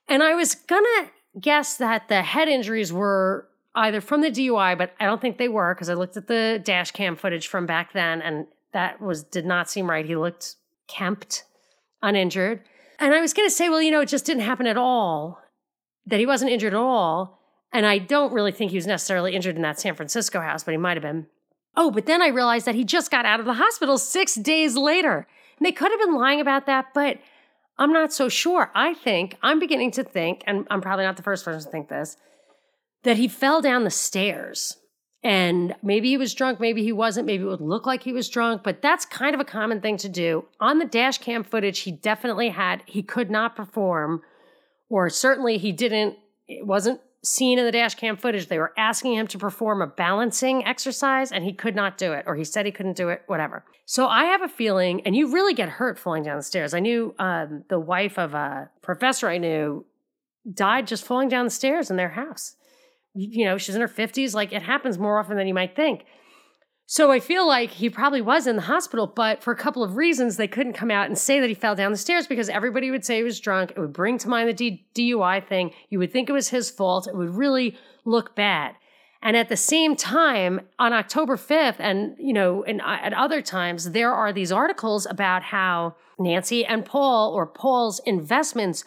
And 0.07 0.23
I 0.23 0.33
was 0.33 0.55
gonna 0.55 1.11
guess 1.39 1.77
that 1.77 2.07
the 2.07 2.23
head 2.23 2.49
injuries 2.49 2.91
were 2.91 3.47
either 3.75 4.01
from 4.01 4.21
the 4.21 4.29
DUI, 4.29 4.77
but 4.77 4.93
I 4.99 5.05
don't 5.05 5.21
think 5.21 5.37
they 5.37 5.47
were 5.47 5.73
because 5.73 5.89
I 5.89 5.93
looked 5.93 6.17
at 6.17 6.27
the 6.27 6.59
dash 6.63 6.91
cam 6.91 7.15
footage 7.15 7.47
from 7.47 7.65
back 7.65 7.93
then 7.93 8.21
and 8.21 8.47
that 8.73 9.01
was 9.01 9.23
did 9.23 9.45
not 9.45 9.69
seem 9.69 9.89
right. 9.89 10.05
He 10.05 10.15
looked 10.15 10.55
kempt, 10.87 11.43
uninjured. 12.01 12.61
And 12.99 13.13
I 13.13 13.21
was 13.21 13.33
gonna 13.33 13.49
say, 13.49 13.69
well, 13.69 13.81
you 13.81 13.91
know, 13.91 14.01
it 14.01 14.09
just 14.09 14.25
didn't 14.25 14.43
happen 14.43 14.67
at 14.67 14.77
all, 14.77 15.41
that 16.05 16.19
he 16.19 16.25
wasn't 16.25 16.51
injured 16.51 16.73
at 16.73 16.79
all. 16.79 17.39
And 17.73 17.85
I 17.85 17.99
don't 17.99 18.33
really 18.33 18.51
think 18.51 18.71
he 18.71 18.77
was 18.77 18.87
necessarily 18.87 19.33
injured 19.33 19.55
in 19.55 19.61
that 19.61 19.79
San 19.79 19.95
Francisco 19.95 20.41
house, 20.41 20.63
but 20.63 20.71
he 20.71 20.77
might 20.77 20.97
have 20.97 21.03
been. 21.03 21.27
Oh, 21.75 21.89
but 21.89 22.05
then 22.05 22.21
I 22.21 22.27
realized 22.27 22.67
that 22.67 22.75
he 22.75 22.83
just 22.83 23.11
got 23.11 23.25
out 23.25 23.39
of 23.39 23.45
the 23.45 23.53
hospital 23.53 23.97
six 23.97 24.35
days 24.35 24.75
later. 24.75 25.25
And 25.57 25.65
they 25.65 25.71
could 25.71 25.91
have 25.91 25.99
been 26.01 26.15
lying 26.15 26.41
about 26.41 26.65
that, 26.65 26.87
but 26.93 27.19
I'm 27.77 27.93
not 27.93 28.11
so 28.11 28.27
sure. 28.27 28.71
I 28.75 28.93
think, 28.93 29.37
I'm 29.41 29.59
beginning 29.59 29.91
to 29.91 30.03
think, 30.03 30.43
and 30.45 30.67
I'm 30.69 30.81
probably 30.81 31.05
not 31.05 31.15
the 31.15 31.23
first 31.23 31.45
person 31.45 31.63
to 31.63 31.69
think 31.69 31.87
this, 31.87 32.17
that 33.03 33.17
he 33.17 33.27
fell 33.27 33.61
down 33.61 33.85
the 33.85 33.89
stairs. 33.89 34.77
And 35.23 35.75
maybe 35.83 36.09
he 36.09 36.17
was 36.17 36.33
drunk, 36.33 36.59
maybe 36.59 36.83
he 36.83 36.91
wasn't, 36.91 37.27
maybe 37.27 37.43
it 37.43 37.47
would 37.47 37.61
look 37.61 37.85
like 37.85 38.01
he 38.01 38.13
was 38.13 38.27
drunk, 38.27 38.63
but 38.63 38.81
that's 38.81 39.05
kind 39.05 39.35
of 39.35 39.39
a 39.39 39.45
common 39.45 39.79
thing 39.79 39.97
to 39.97 40.09
do. 40.09 40.45
On 40.59 40.79
the 40.79 40.85
dash 40.85 41.19
cam 41.19 41.43
footage, 41.43 41.79
he 41.79 41.91
definitely 41.91 42.49
had, 42.49 42.81
he 42.87 43.03
could 43.03 43.29
not 43.29 43.55
perform, 43.55 44.23
or 44.89 45.09
certainly 45.09 45.59
he 45.59 45.71
didn't, 45.71 46.17
it 46.47 46.65
wasn't 46.65 46.99
seen 47.23 47.59
in 47.59 47.65
the 47.65 47.71
dash 47.71 47.93
cam 47.93 48.17
footage, 48.17 48.47
they 48.47 48.57
were 48.57 48.73
asking 48.77 49.13
him 49.13 49.27
to 49.27 49.37
perform 49.37 49.83
a 49.83 49.87
balancing 49.87 50.65
exercise 50.65 51.31
and 51.31 51.43
he 51.43 51.53
could 51.53 51.75
not 51.75 51.99
do 51.99 52.13
it, 52.13 52.23
or 52.25 52.35
he 52.35 52.43
said 52.43 52.65
he 52.65 52.71
couldn't 52.71 52.97
do 52.97 53.09
it, 53.09 53.21
whatever. 53.27 53.63
So 53.85 54.07
I 54.07 54.25
have 54.25 54.41
a 54.41 54.47
feeling, 54.47 55.01
and 55.05 55.15
you 55.15 55.31
really 55.31 55.53
get 55.53 55.69
hurt 55.69 55.99
falling 55.99 56.23
down 56.23 56.37
the 56.37 56.43
stairs. 56.43 56.73
I 56.73 56.79
knew 56.79 57.13
um, 57.19 57.63
the 57.69 57.79
wife 57.79 58.17
of 58.17 58.33
a 58.33 58.71
professor 58.81 59.27
I 59.29 59.37
knew 59.37 59.85
died 60.51 60.87
just 60.87 61.05
falling 61.05 61.29
down 61.29 61.45
the 61.45 61.51
stairs 61.51 61.91
in 61.91 61.97
their 61.97 62.09
house. 62.09 62.55
You 63.13 63.45
know, 63.45 63.57
she's 63.57 63.75
in 63.75 63.81
her 63.81 63.87
50s. 63.87 64.33
Like 64.33 64.53
it 64.53 64.61
happens 64.61 64.97
more 64.97 65.19
often 65.19 65.37
than 65.37 65.47
you 65.47 65.53
might 65.53 65.75
think. 65.75 66.05
So 66.85 67.09
I 67.09 67.21
feel 67.21 67.47
like 67.47 67.71
he 67.71 67.89
probably 67.89 68.21
was 68.21 68.47
in 68.47 68.57
the 68.57 68.63
hospital, 68.63 69.07
but 69.07 69.41
for 69.41 69.53
a 69.53 69.55
couple 69.55 69.81
of 69.81 69.95
reasons, 69.95 70.35
they 70.35 70.47
couldn't 70.49 70.73
come 70.73 70.91
out 70.91 71.07
and 71.07 71.17
say 71.17 71.39
that 71.39 71.47
he 71.47 71.53
fell 71.53 71.73
down 71.73 71.91
the 71.91 71.97
stairs 71.97 72.27
because 72.27 72.49
everybody 72.49 72.91
would 72.91 73.05
say 73.05 73.15
he 73.15 73.23
was 73.23 73.39
drunk. 73.39 73.71
It 73.71 73.79
would 73.79 73.93
bring 73.93 74.17
to 74.17 74.27
mind 74.27 74.49
the 74.49 74.53
D- 74.53 74.85
DUI 74.93 75.47
thing. 75.47 75.71
You 75.89 75.99
would 75.99 76.11
think 76.11 76.29
it 76.29 76.33
was 76.33 76.49
his 76.49 76.69
fault. 76.69 77.07
It 77.07 77.15
would 77.15 77.29
really 77.29 77.77
look 78.03 78.35
bad. 78.35 78.75
And 79.21 79.37
at 79.37 79.47
the 79.47 79.55
same 79.55 79.95
time, 79.95 80.61
on 80.79 80.91
October 80.91 81.37
5th, 81.37 81.75
and 81.79 82.15
you 82.19 82.33
know, 82.33 82.63
and 82.63 82.81
uh, 82.81 82.97
at 83.01 83.13
other 83.13 83.41
times, 83.41 83.91
there 83.91 84.11
are 84.11 84.33
these 84.33 84.51
articles 84.51 85.05
about 85.05 85.43
how 85.43 85.95
Nancy 86.19 86.65
and 86.65 86.83
Paul 86.83 87.33
or 87.33 87.45
Paul's 87.45 88.01
investments 88.05 88.83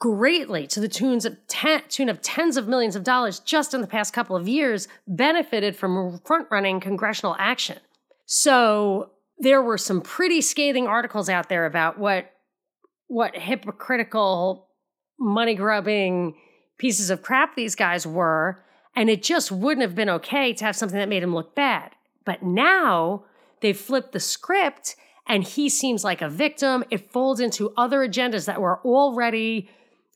greatly 0.00 0.66
to 0.66 0.80
the 0.80 0.88
tunes 0.88 1.24
of 1.24 1.36
ten, 1.46 1.82
tune 1.88 2.08
of 2.08 2.20
tens 2.20 2.56
of 2.56 2.66
millions 2.66 2.96
of 2.96 3.04
dollars 3.04 3.38
just 3.38 3.72
in 3.72 3.80
the 3.80 3.86
past 3.86 4.12
couple 4.12 4.34
of 4.34 4.48
years 4.48 4.88
benefited 5.06 5.76
from 5.76 6.18
front-running 6.24 6.80
congressional 6.80 7.36
action. 7.38 7.78
So 8.26 9.10
there 9.38 9.62
were 9.62 9.78
some 9.78 10.00
pretty 10.00 10.40
scathing 10.40 10.88
articles 10.88 11.28
out 11.28 11.48
there 11.48 11.66
about 11.66 11.98
what 11.98 12.32
what 13.06 13.36
hypocritical 13.36 14.68
money 15.18 15.54
grubbing 15.54 16.34
pieces 16.78 17.10
of 17.10 17.22
crap 17.22 17.54
these 17.54 17.74
guys 17.74 18.06
were 18.06 18.64
and 18.96 19.10
it 19.10 19.22
just 19.22 19.52
wouldn't 19.52 19.82
have 19.82 19.94
been 19.94 20.08
okay 20.08 20.52
to 20.52 20.64
have 20.64 20.76
something 20.76 20.98
that 20.98 21.08
made 21.08 21.22
him 21.22 21.34
look 21.34 21.54
bad. 21.54 21.90
But 22.24 22.42
now 22.42 23.24
they've 23.60 23.76
flipped 23.76 24.12
the 24.12 24.20
script 24.20 24.96
and 25.28 25.44
he 25.44 25.68
seems 25.68 26.04
like 26.04 26.22
a 26.22 26.28
victim. 26.28 26.84
It 26.90 27.12
folds 27.12 27.40
into 27.40 27.72
other 27.76 28.06
agendas 28.06 28.46
that 28.46 28.60
were 28.60 28.80
already 28.84 29.68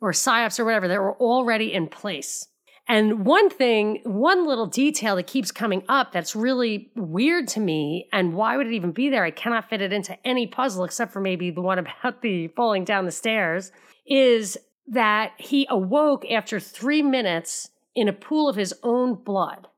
or 0.04 0.12
psyops 0.12 0.60
or 0.60 0.66
whatever 0.66 0.86
that 0.86 1.00
were 1.00 1.16
already 1.16 1.72
in 1.72 1.88
place. 1.88 2.46
And 2.86 3.24
one 3.24 3.48
thing, 3.48 4.02
one 4.04 4.46
little 4.46 4.66
detail 4.66 5.16
that 5.16 5.26
keeps 5.26 5.50
coming 5.50 5.82
up 5.88 6.12
that's 6.12 6.36
really 6.36 6.90
weird 6.94 7.48
to 7.48 7.60
me, 7.60 8.06
and 8.12 8.34
why 8.34 8.58
would 8.58 8.66
it 8.66 8.74
even 8.74 8.92
be 8.92 9.08
there? 9.08 9.24
I 9.24 9.30
cannot 9.30 9.70
fit 9.70 9.80
it 9.80 9.94
into 9.94 10.14
any 10.22 10.46
puzzle 10.46 10.84
except 10.84 11.10
for 11.10 11.20
maybe 11.20 11.50
the 11.50 11.62
one 11.62 11.78
about 11.78 12.20
the 12.22 12.48
falling 12.48 12.84
down 12.84 13.06
the 13.06 13.10
stairs, 13.10 13.72
is 14.06 14.58
that 14.88 15.32
he 15.38 15.66
awoke 15.70 16.30
after 16.30 16.60
three 16.60 17.00
minutes 17.00 17.70
in 17.94 18.06
a 18.06 18.12
pool 18.12 18.50
of 18.50 18.56
his 18.56 18.74
own 18.82 19.14
blood. 19.14 19.68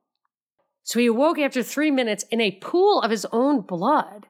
So 0.82 0.98
he 0.98 1.06
awoke 1.06 1.38
after 1.38 1.62
three 1.62 1.92
minutes 1.92 2.24
in 2.32 2.40
a 2.40 2.58
pool 2.60 3.00
of 3.00 3.12
his 3.12 3.26
own 3.30 3.60
blood. 3.60 4.26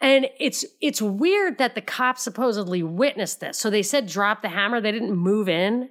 And 0.00 0.28
it's 0.38 0.64
it's 0.80 1.00
weird 1.00 1.58
that 1.58 1.74
the 1.74 1.80
cops 1.80 2.22
supposedly 2.22 2.82
witnessed 2.82 3.40
this. 3.40 3.58
So 3.58 3.70
they 3.70 3.82
said 3.82 4.06
drop 4.06 4.42
the 4.42 4.50
hammer. 4.50 4.80
They 4.80 4.92
didn't 4.92 5.16
move 5.16 5.48
in. 5.48 5.88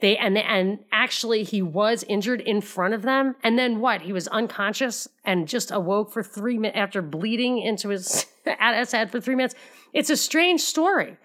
They 0.00 0.16
and 0.16 0.38
and 0.38 0.80
actually 0.90 1.44
he 1.44 1.60
was 1.60 2.02
injured 2.04 2.40
in 2.40 2.60
front 2.60 2.94
of 2.94 3.02
them. 3.02 3.36
And 3.42 3.58
then 3.58 3.80
what? 3.80 4.02
He 4.02 4.12
was 4.12 4.26
unconscious 4.28 5.06
and 5.24 5.46
just 5.46 5.70
awoke 5.70 6.12
for 6.12 6.22
three 6.22 6.58
minutes 6.58 6.78
after 6.78 7.02
bleeding 7.02 7.58
into 7.58 7.90
his 7.90 8.26
at 8.46 8.78
his 8.78 8.92
head 8.92 9.10
for 9.10 9.20
three 9.20 9.36
minutes. 9.36 9.54
It's 9.92 10.10
a 10.10 10.16
strange 10.16 10.62
story, 10.62 11.18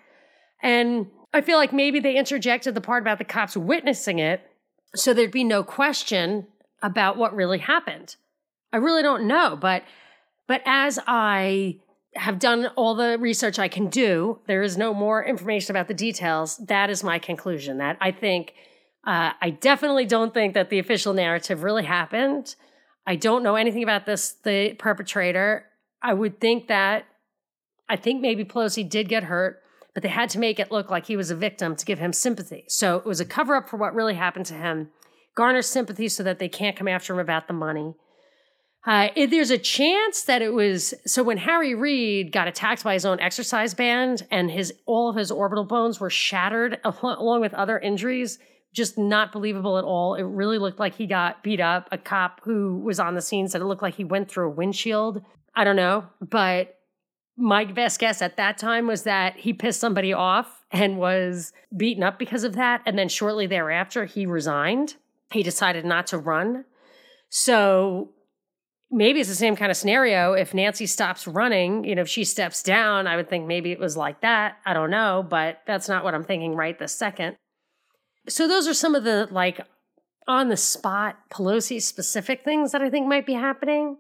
and 0.62 1.08
I 1.34 1.42
feel 1.42 1.58
like 1.58 1.72
maybe 1.72 2.00
they 2.00 2.18
interjected 2.18 2.76
the 2.76 2.82
part 2.82 3.02
about 3.02 3.18
the 3.18 3.24
cops 3.24 3.56
witnessing 3.56 4.20
it, 4.20 4.42
so 4.96 5.14
there'd 5.14 5.32
be 5.32 5.46
no 5.46 5.64
question 5.64 6.48
about 6.84 7.18
what 7.18 7.36
really 7.36 7.60
happened. 7.60 8.18
I 8.72 8.78
really 8.78 9.02
don't 9.02 9.28
know, 9.28 9.58
but 9.60 9.84
but 10.46 10.62
as 10.66 11.00
I 11.08 11.80
have 12.18 12.40
done 12.40 12.68
all 12.76 12.96
the 12.96 13.18
research 13.20 13.60
I 13.60 13.68
can 13.68 13.88
do. 13.88 14.40
There 14.48 14.64
is 14.64 14.78
no 14.78 14.94
more 14.94 15.24
information 15.24 15.76
about 15.76 15.88
the 15.88 15.94
details. 15.94 16.58
That 16.58 16.90
is 16.90 17.04
my 17.04 17.20
conclusion. 17.20 17.78
That 17.78 17.98
I 18.02 18.12
think, 18.12 18.54
uh, 19.06 19.32
I 19.42 19.52
definitely 19.52 20.06
don't 20.06 20.34
think 20.34 20.54
that 20.56 20.70
the 20.70 20.80
official 20.80 21.14
narrative 21.14 21.64
really 21.64 21.86
happened. 21.86 22.56
I 23.06 23.16
don't 23.16 23.44
know 23.44 23.56
anything 23.56 23.84
about 23.84 24.06
this, 24.06 24.36
the 24.44 24.74
perpetrator. 24.74 25.66
I 26.02 26.14
would 26.14 26.42
think 26.42 26.68
that, 26.68 27.06
I 27.88 27.96
think 27.96 28.22
maybe 28.22 28.44
Pelosi 28.44 28.88
did 28.88 29.08
get 29.08 29.24
hurt, 29.24 29.62
but 29.94 30.04
they 30.04 30.10
had 30.10 30.30
to 30.32 30.40
make 30.40 30.60
it 30.60 30.72
look 30.72 30.92
like 30.92 31.06
he 31.06 31.16
was 31.16 31.32
a 31.32 31.36
victim 31.36 31.76
to 31.76 31.86
give 31.86 32.00
him 32.00 32.14
sympathy. 32.14 32.66
So 32.68 32.98
it 32.98 33.06
was 33.06 33.20
a 33.20 33.26
cover 33.26 33.56
up 33.56 33.70
for 33.70 33.78
what 33.78 33.96
really 33.96 34.16
happened 34.16 34.46
to 34.48 34.54
him, 34.56 34.90
garner 35.36 35.62
sympathy 35.62 36.10
so 36.10 36.24
that 36.24 36.40
they 36.40 36.50
can't 36.50 36.76
come 36.76 36.88
after 36.88 37.14
him 37.14 37.20
about 37.20 37.48
the 37.48 37.54
money. 37.54 37.96
Uh, 38.86 39.10
it, 39.16 39.30
there's 39.30 39.52
a 39.52 39.58
chance 39.58 40.24
that 40.24 40.42
it 40.42 40.54
was 40.54 40.94
so 41.06 41.22
when 41.22 41.38
Harry 41.38 41.76
Reid 41.76 42.32
got 42.32 42.48
attacked 42.48 42.84
by 42.84 42.94
his 42.94 43.06
own 43.06 43.20
exercise 43.20 43.74
band 43.74 44.26
and 44.32 44.50
his 44.50 44.74
all 44.86 45.10
of 45.10 45.18
his 45.18 45.30
orbital 45.30 45.66
bones 45.66 46.00
were 46.00 46.10
shattered 46.10 46.80
along 47.04 47.42
with 47.42 47.54
other 47.54 47.78
injuries, 47.78 48.40
just 48.74 48.98
not 48.98 49.34
believable 49.34 49.78
at 49.78 49.84
all. 49.84 50.16
It 50.16 50.24
really 50.24 50.58
looked 50.58 50.80
like 50.80 50.96
he 50.96 51.06
got 51.06 51.44
beat 51.44 51.60
up. 51.60 51.90
A 51.92 51.98
cop 51.98 52.42
who 52.44 52.80
was 52.80 53.00
on 53.00 53.16
the 53.16 53.22
scene 53.22 53.48
said 53.48 53.62
it 53.62 53.66
looked 53.66 53.82
like 53.82 53.96
he 53.96 54.04
went 54.04 54.30
through 54.30 54.48
a 54.48 54.54
windshield. 54.54 55.22
I 55.54 55.64
don't 55.64 55.76
know, 55.76 56.06
but 56.22 56.78
my 57.38 57.66
best 57.66 58.00
guess 58.00 58.22
at 58.22 58.38
that 58.38 58.58
time 58.58 58.88
was 58.88 59.04
that 59.04 59.36
he 59.38 59.54
pissed 59.54 59.80
somebody 59.80 60.12
off 60.12 60.66
and 60.72 60.98
was 60.98 61.54
beaten 61.76 62.04
up 62.04 62.18
because 62.18 62.44
of 62.44 62.56
that. 62.56 62.82
And 62.86 62.98
then 62.98 63.10
shortly 63.10 63.48
thereafter, 63.48 64.06
he 64.06 64.26
resigned. 64.26 64.96
He 65.32 65.44
decided 65.44 65.86
not 65.86 66.08
to 66.08 66.18
run. 66.18 66.66
So 67.30 68.12
maybe 68.92 69.20
it's 69.20 69.30
the 69.30 69.36
same 69.36 69.56
kind 69.56 69.72
of 69.72 69.78
scenario. 69.78 70.34
If 70.34 70.54
Nancy 70.54 70.86
stops 70.86 71.28
running, 71.28 71.84
you 71.84 71.96
know, 71.96 72.04
if 72.04 72.10
she 72.10 72.24
steps 72.24 72.64
down, 72.64 73.08
I 73.08 73.16
would 73.16 73.30
think 73.30 73.48
maybe 73.48 73.72
it 73.72 73.80
was 73.80 73.98
like 73.98 74.22
that. 74.22 74.58
I 74.66 74.74
don't 74.74 74.90
know, 74.92 75.26
but 75.28 75.62
that's 75.66 75.90
not 75.90 76.04
what 76.04 76.14
I'm 76.14 76.24
thinking 76.24 76.56
right 76.56 76.78
this 76.78 76.94
second. 76.94 77.38
So 78.30 78.48
those 78.48 78.68
are 78.68 78.74
some 78.74 78.96
of 78.96 79.04
the 79.04 79.28
like 79.32 79.62
on 80.28 80.50
the 80.50 80.58
spot 80.58 81.18
Pelosi 81.32 81.82
specific 81.82 82.44
things 82.44 82.72
that 82.72 82.82
I 82.82 82.90
think 82.90 83.08
might 83.08 83.26
be 83.26 83.34
happening. 83.34 83.98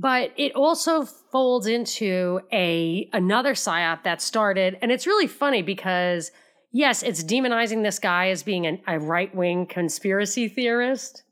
But 0.00 0.32
it 0.36 0.54
also 0.54 1.04
folds 1.04 1.66
into 1.66 2.40
a 2.52 3.10
another 3.12 3.54
psyop 3.54 4.04
that 4.04 4.22
started, 4.22 4.78
and 4.80 4.92
it's 4.92 5.08
really 5.08 5.26
funny 5.26 5.60
because 5.60 6.30
yes, 6.70 7.02
it's 7.02 7.24
demonizing 7.24 7.82
this 7.82 7.98
guy 7.98 8.28
as 8.28 8.42
being 8.44 8.66
an, 8.66 8.80
a 8.86 8.98
right 8.98 9.34
wing 9.34 9.66
conspiracy 9.66 10.48
theorist. 10.48 11.24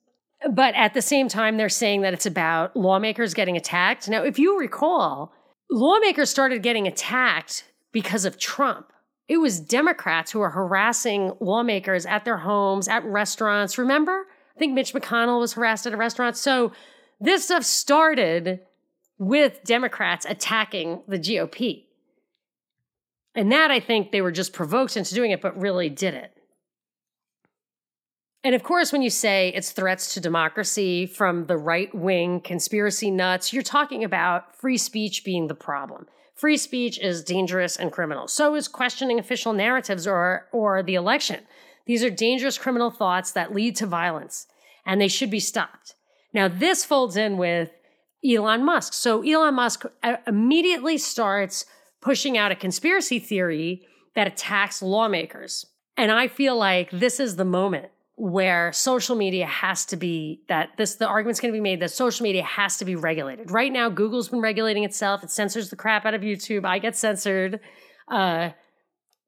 But 0.52 0.74
at 0.74 0.94
the 0.94 1.02
same 1.02 1.28
time, 1.28 1.56
they're 1.56 1.68
saying 1.68 2.02
that 2.02 2.14
it's 2.14 2.26
about 2.26 2.76
lawmakers 2.76 3.34
getting 3.34 3.56
attacked. 3.56 4.08
Now, 4.08 4.22
if 4.22 4.38
you 4.38 4.58
recall, 4.58 5.32
lawmakers 5.70 6.30
started 6.30 6.62
getting 6.62 6.86
attacked 6.86 7.64
because 7.92 8.24
of 8.24 8.38
Trump. 8.38 8.92
It 9.28 9.38
was 9.38 9.58
Democrats 9.58 10.30
who 10.30 10.38
were 10.38 10.50
harassing 10.50 11.32
lawmakers 11.40 12.06
at 12.06 12.24
their 12.24 12.38
homes, 12.38 12.86
at 12.86 13.04
restaurants. 13.04 13.76
Remember? 13.76 14.26
I 14.54 14.58
think 14.58 14.72
Mitch 14.72 14.92
McConnell 14.92 15.40
was 15.40 15.54
harassed 15.54 15.86
at 15.86 15.92
a 15.92 15.96
restaurant. 15.96 16.36
So 16.36 16.72
this 17.20 17.44
stuff 17.44 17.64
started 17.64 18.60
with 19.18 19.64
Democrats 19.64 20.26
attacking 20.28 21.02
the 21.08 21.18
GOP. 21.18 21.84
And 23.34 23.50
that 23.50 23.70
I 23.70 23.80
think 23.80 24.12
they 24.12 24.20
were 24.20 24.32
just 24.32 24.52
provoked 24.52 24.96
into 24.96 25.14
doing 25.14 25.30
it, 25.30 25.40
but 25.42 25.58
really 25.60 25.88
did 25.88 26.14
it. 26.14 26.35
And 28.46 28.54
of 28.54 28.62
course, 28.62 28.92
when 28.92 29.02
you 29.02 29.10
say 29.10 29.48
it's 29.56 29.72
threats 29.72 30.14
to 30.14 30.20
democracy 30.20 31.04
from 31.04 31.46
the 31.46 31.56
right 31.56 31.92
wing 31.92 32.40
conspiracy 32.40 33.10
nuts, 33.10 33.52
you're 33.52 33.60
talking 33.60 34.04
about 34.04 34.54
free 34.54 34.78
speech 34.78 35.24
being 35.24 35.48
the 35.48 35.54
problem. 35.56 36.06
Free 36.32 36.56
speech 36.56 36.96
is 37.00 37.24
dangerous 37.24 37.76
and 37.76 37.90
criminal. 37.90 38.28
So 38.28 38.54
is 38.54 38.68
questioning 38.68 39.18
official 39.18 39.52
narratives 39.52 40.06
or, 40.06 40.46
or 40.52 40.80
the 40.84 40.94
election. 40.94 41.40
These 41.86 42.04
are 42.04 42.08
dangerous 42.08 42.56
criminal 42.56 42.92
thoughts 42.92 43.32
that 43.32 43.52
lead 43.52 43.74
to 43.76 43.86
violence, 43.86 44.46
and 44.86 45.00
they 45.00 45.08
should 45.08 45.30
be 45.30 45.40
stopped. 45.40 45.96
Now, 46.32 46.46
this 46.46 46.84
folds 46.84 47.16
in 47.16 47.38
with 47.38 47.72
Elon 48.24 48.64
Musk. 48.64 48.92
So 48.92 49.24
Elon 49.24 49.54
Musk 49.54 49.86
uh, 50.04 50.18
immediately 50.24 50.98
starts 50.98 51.66
pushing 52.00 52.38
out 52.38 52.52
a 52.52 52.54
conspiracy 52.54 53.18
theory 53.18 53.84
that 54.14 54.28
attacks 54.28 54.82
lawmakers. 54.82 55.66
And 55.96 56.12
I 56.12 56.28
feel 56.28 56.56
like 56.56 56.92
this 56.92 57.18
is 57.18 57.34
the 57.34 57.44
moment 57.44 57.90
where 58.16 58.72
social 58.72 59.14
media 59.14 59.44
has 59.44 59.84
to 59.84 59.96
be 59.96 60.40
that 60.48 60.70
this 60.78 60.94
the 60.94 61.06
argument's 61.06 61.38
going 61.38 61.52
to 61.52 61.56
be 61.56 61.62
made 61.62 61.80
that 61.80 61.90
social 61.90 62.24
media 62.24 62.42
has 62.42 62.78
to 62.78 62.84
be 62.84 62.96
regulated. 62.96 63.50
Right 63.50 63.70
now, 63.70 63.90
Google's 63.90 64.30
been 64.30 64.40
regulating 64.40 64.84
itself. 64.84 65.22
It 65.22 65.30
censors 65.30 65.68
the 65.68 65.76
crap 65.76 66.06
out 66.06 66.14
of 66.14 66.22
YouTube. 66.22 66.64
I 66.64 66.78
get 66.78 66.96
censored. 66.96 67.60
Uh, 68.10 68.50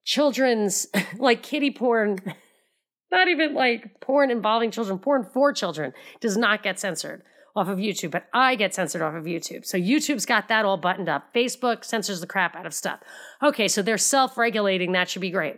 children's 0.05 0.87
like 1.19 1.43
kitty 1.43 1.71
porn, 1.71 2.19
not 3.13 3.29
even 3.29 3.55
like 3.55 4.01
porn 4.01 4.31
involving 4.31 4.71
children, 4.71 4.99
porn 4.99 5.29
for 5.35 5.53
children 5.53 5.93
does 6.21 6.39
not 6.39 6.63
get 6.63 6.81
censored 6.81 7.23
off 7.55 7.69
of 7.69 7.79
YouTube, 7.79 8.11
but 8.11 8.25
I 8.33 8.55
get 8.55 8.75
censored 8.75 9.03
off 9.03 9.15
of 9.15 9.25
YouTube. 9.25 9.67
So 9.67 9.77
YouTube's 9.77 10.25
got 10.25 10.49
that 10.49 10.65
all 10.65 10.79
buttoned 10.79 11.11
up. 11.11 11.35
Facebook 11.35 11.85
censors 11.85 12.21
the 12.21 12.27
crap 12.27 12.57
out 12.57 12.65
of 12.65 12.73
stuff. 12.73 13.01
Okay, 13.43 13.69
so 13.69 13.83
they're 13.83 13.99
self 13.99 14.39
regulating. 14.39 14.93
That 14.93 15.11
should 15.11 15.23
be 15.23 15.31
great. 15.31 15.57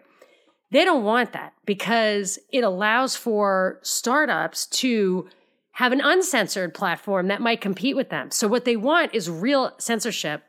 They 0.70 0.84
don't 0.84 1.04
want 1.04 1.32
that 1.32 1.52
because 1.66 2.38
it 2.52 2.62
allows 2.62 3.16
for 3.16 3.78
startups 3.82 4.66
to 4.66 5.28
have 5.72 5.92
an 5.92 6.00
uncensored 6.00 6.74
platform 6.74 7.28
that 7.28 7.40
might 7.40 7.60
compete 7.60 7.96
with 7.96 8.10
them. 8.10 8.30
So, 8.30 8.46
what 8.46 8.64
they 8.64 8.76
want 8.76 9.14
is 9.14 9.30
real 9.30 9.72
censorship 9.78 10.42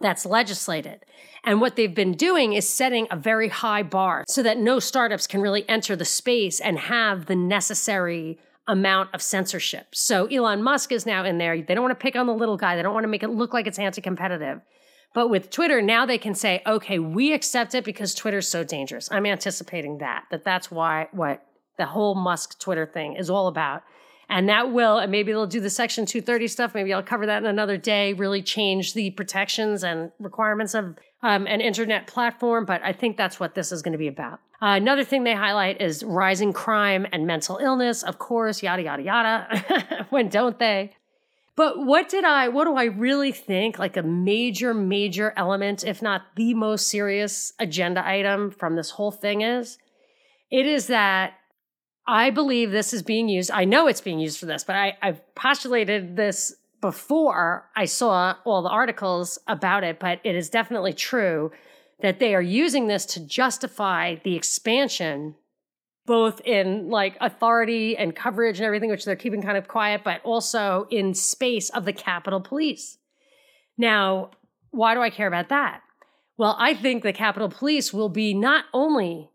that's 0.00 0.26
legislated. 0.26 1.04
And 1.44 1.60
what 1.60 1.76
they've 1.76 1.94
been 1.94 2.12
doing 2.12 2.52
is 2.54 2.68
setting 2.68 3.06
a 3.10 3.16
very 3.16 3.48
high 3.48 3.82
bar 3.82 4.24
so 4.28 4.42
that 4.42 4.58
no 4.58 4.78
startups 4.78 5.26
can 5.26 5.40
really 5.40 5.66
enter 5.68 5.94
the 5.94 6.04
space 6.04 6.60
and 6.60 6.78
have 6.78 7.26
the 7.26 7.36
necessary 7.36 8.38
amount 8.66 9.10
of 9.14 9.22
censorship. 9.22 9.88
So 9.92 10.26
Elon 10.26 10.62
Musk 10.62 10.92
is 10.92 11.06
now 11.06 11.24
in 11.24 11.38
there. 11.38 11.60
They 11.60 11.74
don't 11.74 11.82
want 11.82 11.98
to 11.98 12.02
pick 12.02 12.16
on 12.16 12.26
the 12.26 12.34
little 12.34 12.56
guy. 12.56 12.76
They 12.76 12.82
don't 12.82 12.94
want 12.94 13.04
to 13.04 13.08
make 13.08 13.22
it 13.22 13.30
look 13.30 13.52
like 13.52 13.66
it's 13.66 13.78
anti-competitive. 13.78 14.60
But 15.12 15.28
with 15.28 15.50
Twitter, 15.50 15.82
now 15.82 16.06
they 16.06 16.18
can 16.18 16.34
say, 16.34 16.62
okay, 16.66 16.98
we 16.98 17.32
accept 17.32 17.74
it 17.74 17.84
because 17.84 18.14
Twitter's 18.14 18.46
so 18.46 18.62
dangerous. 18.62 19.10
I'm 19.10 19.26
anticipating 19.26 19.98
that, 19.98 20.24
that 20.30 20.44
that's 20.44 20.70
why 20.70 21.08
what 21.12 21.44
the 21.78 21.86
whole 21.86 22.14
Musk 22.14 22.60
Twitter 22.60 22.86
thing 22.86 23.16
is 23.16 23.28
all 23.28 23.48
about. 23.48 23.82
And 24.28 24.48
that 24.48 24.70
will, 24.70 24.98
and 24.98 25.10
maybe 25.10 25.32
they'll 25.32 25.46
do 25.46 25.58
the 25.58 25.70
Section 25.70 26.06
230 26.06 26.46
stuff. 26.46 26.72
Maybe 26.72 26.92
I'll 26.92 27.02
cover 27.02 27.26
that 27.26 27.42
in 27.42 27.48
another 27.48 27.76
day, 27.76 28.12
really 28.12 28.42
change 28.42 28.94
the 28.94 29.10
protections 29.10 29.82
and 29.82 30.12
requirements 30.20 30.74
of 30.74 30.96
um, 31.24 31.48
an 31.48 31.60
internet 31.60 32.06
platform. 32.06 32.64
But 32.64 32.80
I 32.84 32.92
think 32.92 33.16
that's 33.16 33.40
what 33.40 33.56
this 33.56 33.72
is 33.72 33.82
going 33.82 33.92
to 33.92 33.98
be 33.98 34.06
about. 34.06 34.34
Uh, 34.62 34.76
another 34.76 35.02
thing 35.02 35.24
they 35.24 35.34
highlight 35.34 35.80
is 35.80 36.04
rising 36.04 36.52
crime 36.52 37.06
and 37.12 37.26
mental 37.26 37.56
illness, 37.56 38.04
of 38.04 38.18
course, 38.18 38.62
yada, 38.62 38.82
yada, 38.82 39.02
yada. 39.02 40.06
when 40.10 40.28
don't 40.28 40.58
they? 40.60 40.92
But 41.60 41.84
what 41.84 42.08
did 42.08 42.24
I, 42.24 42.48
what 42.48 42.64
do 42.64 42.76
I 42.76 42.84
really 42.84 43.32
think 43.32 43.78
like 43.78 43.98
a 43.98 44.02
major, 44.02 44.72
major 44.72 45.34
element, 45.36 45.84
if 45.84 46.00
not 46.00 46.22
the 46.34 46.54
most 46.54 46.88
serious 46.88 47.52
agenda 47.58 48.02
item 48.02 48.50
from 48.50 48.76
this 48.76 48.92
whole 48.92 49.10
thing 49.10 49.42
is? 49.42 49.76
It 50.50 50.64
is 50.64 50.86
that 50.86 51.34
I 52.06 52.30
believe 52.30 52.70
this 52.70 52.94
is 52.94 53.02
being 53.02 53.28
used. 53.28 53.50
I 53.50 53.66
know 53.66 53.88
it's 53.88 54.00
being 54.00 54.20
used 54.20 54.40
for 54.40 54.46
this, 54.46 54.64
but 54.64 54.74
I, 54.74 54.96
I've 55.02 55.20
postulated 55.34 56.16
this 56.16 56.56
before 56.80 57.68
I 57.76 57.84
saw 57.84 58.36
all 58.46 58.62
the 58.62 58.70
articles 58.70 59.38
about 59.46 59.84
it, 59.84 60.00
but 60.00 60.18
it 60.24 60.34
is 60.34 60.48
definitely 60.48 60.94
true 60.94 61.52
that 62.00 62.20
they 62.20 62.34
are 62.34 62.40
using 62.40 62.86
this 62.86 63.04
to 63.04 63.20
justify 63.20 64.14
the 64.24 64.34
expansion 64.34 65.34
both 66.06 66.40
in 66.44 66.88
like 66.88 67.16
authority 67.20 67.96
and 67.96 68.16
coverage 68.16 68.58
and 68.58 68.66
everything, 68.66 68.90
which 68.90 69.04
they're 69.04 69.16
keeping 69.16 69.42
kind 69.42 69.56
of 69.56 69.68
quiet, 69.68 70.02
but 70.04 70.20
also 70.24 70.86
in 70.90 71.14
space 71.14 71.70
of 71.70 71.84
the 71.84 71.92
Capitol 71.92 72.40
Police. 72.40 72.98
Now, 73.78 74.30
why 74.70 74.94
do 74.94 75.00
I 75.00 75.10
care 75.10 75.28
about 75.28 75.48
that? 75.48 75.82
Well, 76.36 76.56
I 76.58 76.74
think 76.74 77.02
the 77.02 77.12
Capitol 77.12 77.48
Police 77.48 77.92
will 77.92 78.08
be 78.08 78.34
not 78.34 78.64
only 78.72 79.30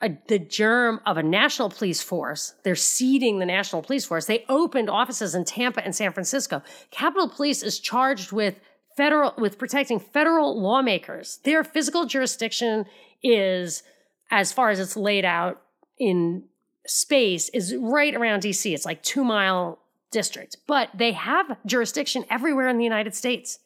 a, 0.00 0.10
the 0.28 0.38
germ 0.38 1.00
of 1.06 1.16
a 1.16 1.22
national 1.22 1.70
police 1.70 2.02
force. 2.02 2.54
They're 2.64 2.74
seeding 2.74 3.38
the 3.38 3.46
national 3.46 3.82
police 3.82 4.04
force. 4.04 4.26
They 4.26 4.44
opened 4.48 4.90
offices 4.90 5.34
in 5.34 5.44
Tampa 5.44 5.84
and 5.84 5.94
San 5.94 6.12
Francisco. 6.12 6.62
Capitol 6.90 7.28
Police 7.28 7.62
is 7.62 7.78
charged 7.78 8.32
with 8.32 8.56
federal 8.96 9.34
with 9.38 9.58
protecting 9.58 10.00
federal 10.00 10.60
lawmakers. 10.60 11.38
Their 11.44 11.64
physical 11.64 12.06
jurisdiction 12.06 12.86
is, 13.22 13.82
as 14.30 14.52
far 14.52 14.70
as 14.70 14.80
it's 14.80 14.96
laid 14.96 15.24
out, 15.24 15.62
in 15.98 16.44
space 16.86 17.48
is 17.50 17.74
right 17.76 18.14
around 18.14 18.42
DC. 18.42 18.72
It's 18.72 18.84
like 18.84 19.02
two 19.02 19.24
mile 19.24 19.78
district, 20.10 20.56
but 20.66 20.88
they 20.94 21.12
have 21.12 21.56
jurisdiction 21.66 22.24
everywhere 22.30 22.68
in 22.68 22.78
the 22.78 22.84
United 22.84 23.14
States. 23.14 23.58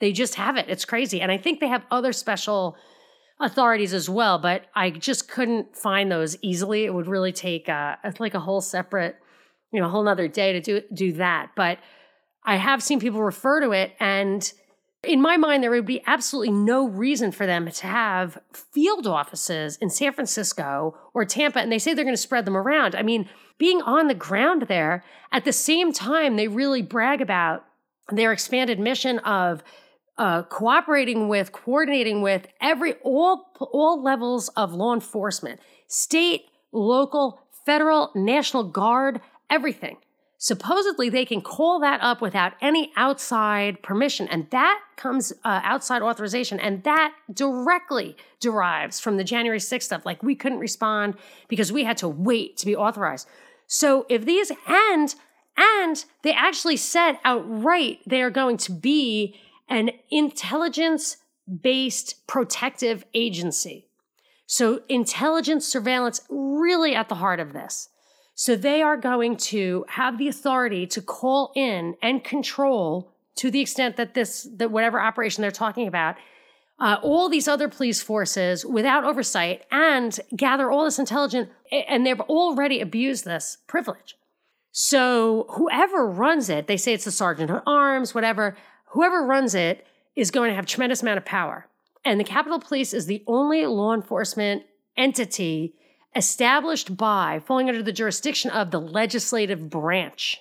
They 0.00 0.12
just 0.12 0.34
have 0.36 0.56
it. 0.56 0.66
It's 0.68 0.84
crazy. 0.84 1.20
And 1.20 1.30
I 1.30 1.38
think 1.38 1.60
they 1.60 1.68
have 1.68 1.84
other 1.90 2.12
special 2.12 2.76
authorities 3.40 3.92
as 3.92 4.08
well, 4.08 4.38
but 4.38 4.66
I 4.74 4.90
just 4.90 5.28
couldn't 5.28 5.76
find 5.76 6.10
those 6.10 6.36
easily. 6.42 6.84
It 6.84 6.94
would 6.94 7.06
really 7.06 7.32
take 7.32 7.68
uh, 7.68 7.96
like 8.18 8.34
a 8.34 8.40
whole 8.40 8.60
separate, 8.60 9.16
you 9.72 9.80
know, 9.80 9.86
a 9.86 9.90
whole 9.90 10.04
nother 10.04 10.28
day 10.28 10.52
to 10.52 10.60
do 10.60 10.82
do 10.92 11.12
that. 11.14 11.50
But 11.56 11.78
I 12.44 12.56
have 12.56 12.82
seen 12.82 13.00
people 13.00 13.22
refer 13.22 13.60
to 13.60 13.72
it 13.72 13.92
and 14.00 14.52
in 15.04 15.20
my 15.20 15.36
mind, 15.36 15.62
there 15.62 15.70
would 15.70 15.86
be 15.86 16.02
absolutely 16.06 16.52
no 16.52 16.86
reason 16.86 17.32
for 17.32 17.44
them 17.44 17.68
to 17.68 17.86
have 17.86 18.38
field 18.52 19.06
offices 19.06 19.76
in 19.78 19.90
San 19.90 20.12
Francisco 20.12 20.96
or 21.12 21.24
Tampa, 21.24 21.58
and 21.58 21.72
they 21.72 21.78
say 21.78 21.92
they're 21.92 22.04
going 22.04 22.14
to 22.14 22.20
spread 22.20 22.44
them 22.44 22.56
around. 22.56 22.94
I 22.94 23.02
mean, 23.02 23.28
being 23.58 23.82
on 23.82 24.06
the 24.06 24.14
ground 24.14 24.62
there, 24.62 25.04
at 25.32 25.44
the 25.44 25.52
same 25.52 25.92
time, 25.92 26.36
they 26.36 26.46
really 26.46 26.82
brag 26.82 27.20
about 27.20 27.64
their 28.10 28.32
expanded 28.32 28.78
mission 28.78 29.18
of 29.20 29.62
uh, 30.18 30.42
cooperating 30.44 31.28
with, 31.28 31.50
coordinating 31.52 32.22
with 32.22 32.46
every 32.60 32.94
all 33.02 33.46
all 33.60 34.02
levels 34.02 34.48
of 34.50 34.72
law 34.72 34.94
enforcement, 34.94 35.58
state, 35.88 36.42
local, 36.70 37.40
federal, 37.64 38.10
national 38.14 38.64
guard, 38.64 39.20
everything. 39.50 39.96
Supposedly, 40.42 41.08
they 41.08 41.24
can 41.24 41.40
call 41.40 41.78
that 41.78 42.00
up 42.02 42.20
without 42.20 42.54
any 42.60 42.90
outside 42.96 43.80
permission, 43.80 44.26
and 44.26 44.50
that 44.50 44.80
comes 44.96 45.32
uh, 45.44 45.60
outside 45.62 46.02
authorization, 46.02 46.58
and 46.58 46.82
that 46.82 47.14
directly 47.32 48.16
derives 48.40 48.98
from 48.98 49.18
the 49.18 49.22
January 49.22 49.60
6th 49.60 49.84
stuff. 49.84 50.04
Like, 50.04 50.20
we 50.20 50.34
couldn't 50.34 50.58
respond 50.58 51.14
because 51.46 51.70
we 51.70 51.84
had 51.84 51.96
to 51.98 52.08
wait 52.08 52.56
to 52.56 52.66
be 52.66 52.74
authorized. 52.74 53.28
So, 53.68 54.04
if 54.08 54.24
these, 54.24 54.50
and, 54.66 55.14
and 55.56 56.04
they 56.24 56.32
actually 56.32 56.76
said 56.76 57.20
outright 57.24 58.00
they 58.04 58.20
are 58.20 58.28
going 58.28 58.56
to 58.56 58.72
be 58.72 59.36
an 59.68 59.90
intelligence 60.10 61.18
based 61.62 62.26
protective 62.26 63.04
agency. 63.14 63.86
So, 64.48 64.80
intelligence 64.88 65.68
surveillance 65.68 66.22
really 66.28 66.96
at 66.96 67.08
the 67.08 67.14
heart 67.14 67.38
of 67.38 67.52
this. 67.52 67.90
So 68.42 68.56
they 68.56 68.82
are 68.82 68.96
going 68.96 69.36
to 69.36 69.84
have 69.86 70.18
the 70.18 70.26
authority 70.26 70.84
to 70.88 71.00
call 71.00 71.52
in 71.54 71.94
and 72.02 72.24
control 72.24 73.14
to 73.36 73.52
the 73.52 73.60
extent 73.60 73.96
that 73.98 74.14
this, 74.14 74.48
that 74.56 74.72
whatever 74.72 75.00
operation 75.00 75.42
they're 75.42 75.52
talking 75.52 75.86
about, 75.86 76.16
uh, 76.80 76.96
all 77.02 77.28
these 77.28 77.46
other 77.46 77.68
police 77.68 78.02
forces 78.02 78.66
without 78.66 79.04
oversight 79.04 79.62
and 79.70 80.18
gather 80.34 80.72
all 80.72 80.84
this 80.84 80.98
intelligence, 80.98 81.50
and 81.70 82.04
they've 82.04 82.18
already 82.22 82.80
abused 82.80 83.24
this 83.24 83.58
privilege. 83.68 84.16
So 84.72 85.46
whoever 85.50 86.04
runs 86.04 86.48
it, 86.48 86.66
they 86.66 86.76
say 86.76 86.94
it's 86.94 87.04
the 87.04 87.12
sergeant 87.12 87.48
at 87.48 87.62
arms, 87.64 88.12
whatever, 88.12 88.56
whoever 88.86 89.24
runs 89.24 89.54
it 89.54 89.86
is 90.16 90.32
going 90.32 90.50
to 90.50 90.56
have 90.56 90.66
tremendous 90.66 91.00
amount 91.00 91.18
of 91.18 91.24
power. 91.24 91.68
And 92.04 92.18
the 92.18 92.24
Capitol 92.24 92.58
Police 92.58 92.92
is 92.92 93.06
the 93.06 93.22
only 93.28 93.64
law 93.66 93.94
enforcement 93.94 94.64
entity 94.96 95.76
established 96.14 96.96
by, 96.96 97.40
falling 97.44 97.68
under 97.68 97.82
the 97.82 97.92
jurisdiction 97.92 98.50
of 98.50 98.70
the 98.70 98.80
legislative 98.80 99.70
branch. 99.70 100.40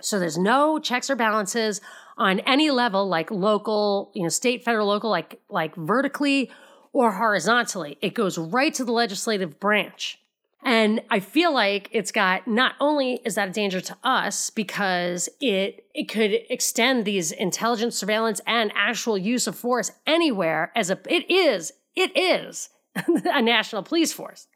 So 0.00 0.18
there's 0.18 0.38
no 0.38 0.78
checks 0.78 1.08
or 1.08 1.16
balances 1.16 1.80
on 2.16 2.40
any 2.40 2.70
level, 2.70 3.08
like 3.08 3.30
local, 3.30 4.10
you 4.14 4.22
know, 4.22 4.28
state, 4.28 4.64
federal, 4.64 4.86
local, 4.86 5.10
like 5.10 5.40
like 5.48 5.74
vertically 5.76 6.50
or 6.92 7.12
horizontally. 7.12 7.98
It 8.00 8.14
goes 8.14 8.38
right 8.38 8.74
to 8.74 8.84
the 8.84 8.92
legislative 8.92 9.58
branch. 9.58 10.18
And 10.66 11.02
I 11.10 11.20
feel 11.20 11.52
like 11.52 11.90
it's 11.92 12.10
got 12.10 12.48
not 12.48 12.74
only 12.80 13.20
is 13.24 13.34
that 13.34 13.48
a 13.50 13.52
danger 13.52 13.82
to 13.82 13.96
us 14.02 14.48
because 14.50 15.28
it 15.40 15.86
it 15.94 16.08
could 16.08 16.32
extend 16.48 17.04
these 17.04 17.32
intelligence 17.32 17.96
surveillance 17.96 18.40
and 18.46 18.72
actual 18.74 19.18
use 19.18 19.46
of 19.46 19.56
force 19.56 19.92
anywhere 20.06 20.72
as 20.74 20.90
a 20.90 20.98
it 21.08 21.30
is 21.30 21.72
it 21.94 22.16
is 22.16 22.70
a 22.96 23.42
national 23.42 23.82
police 23.82 24.12
force. 24.12 24.46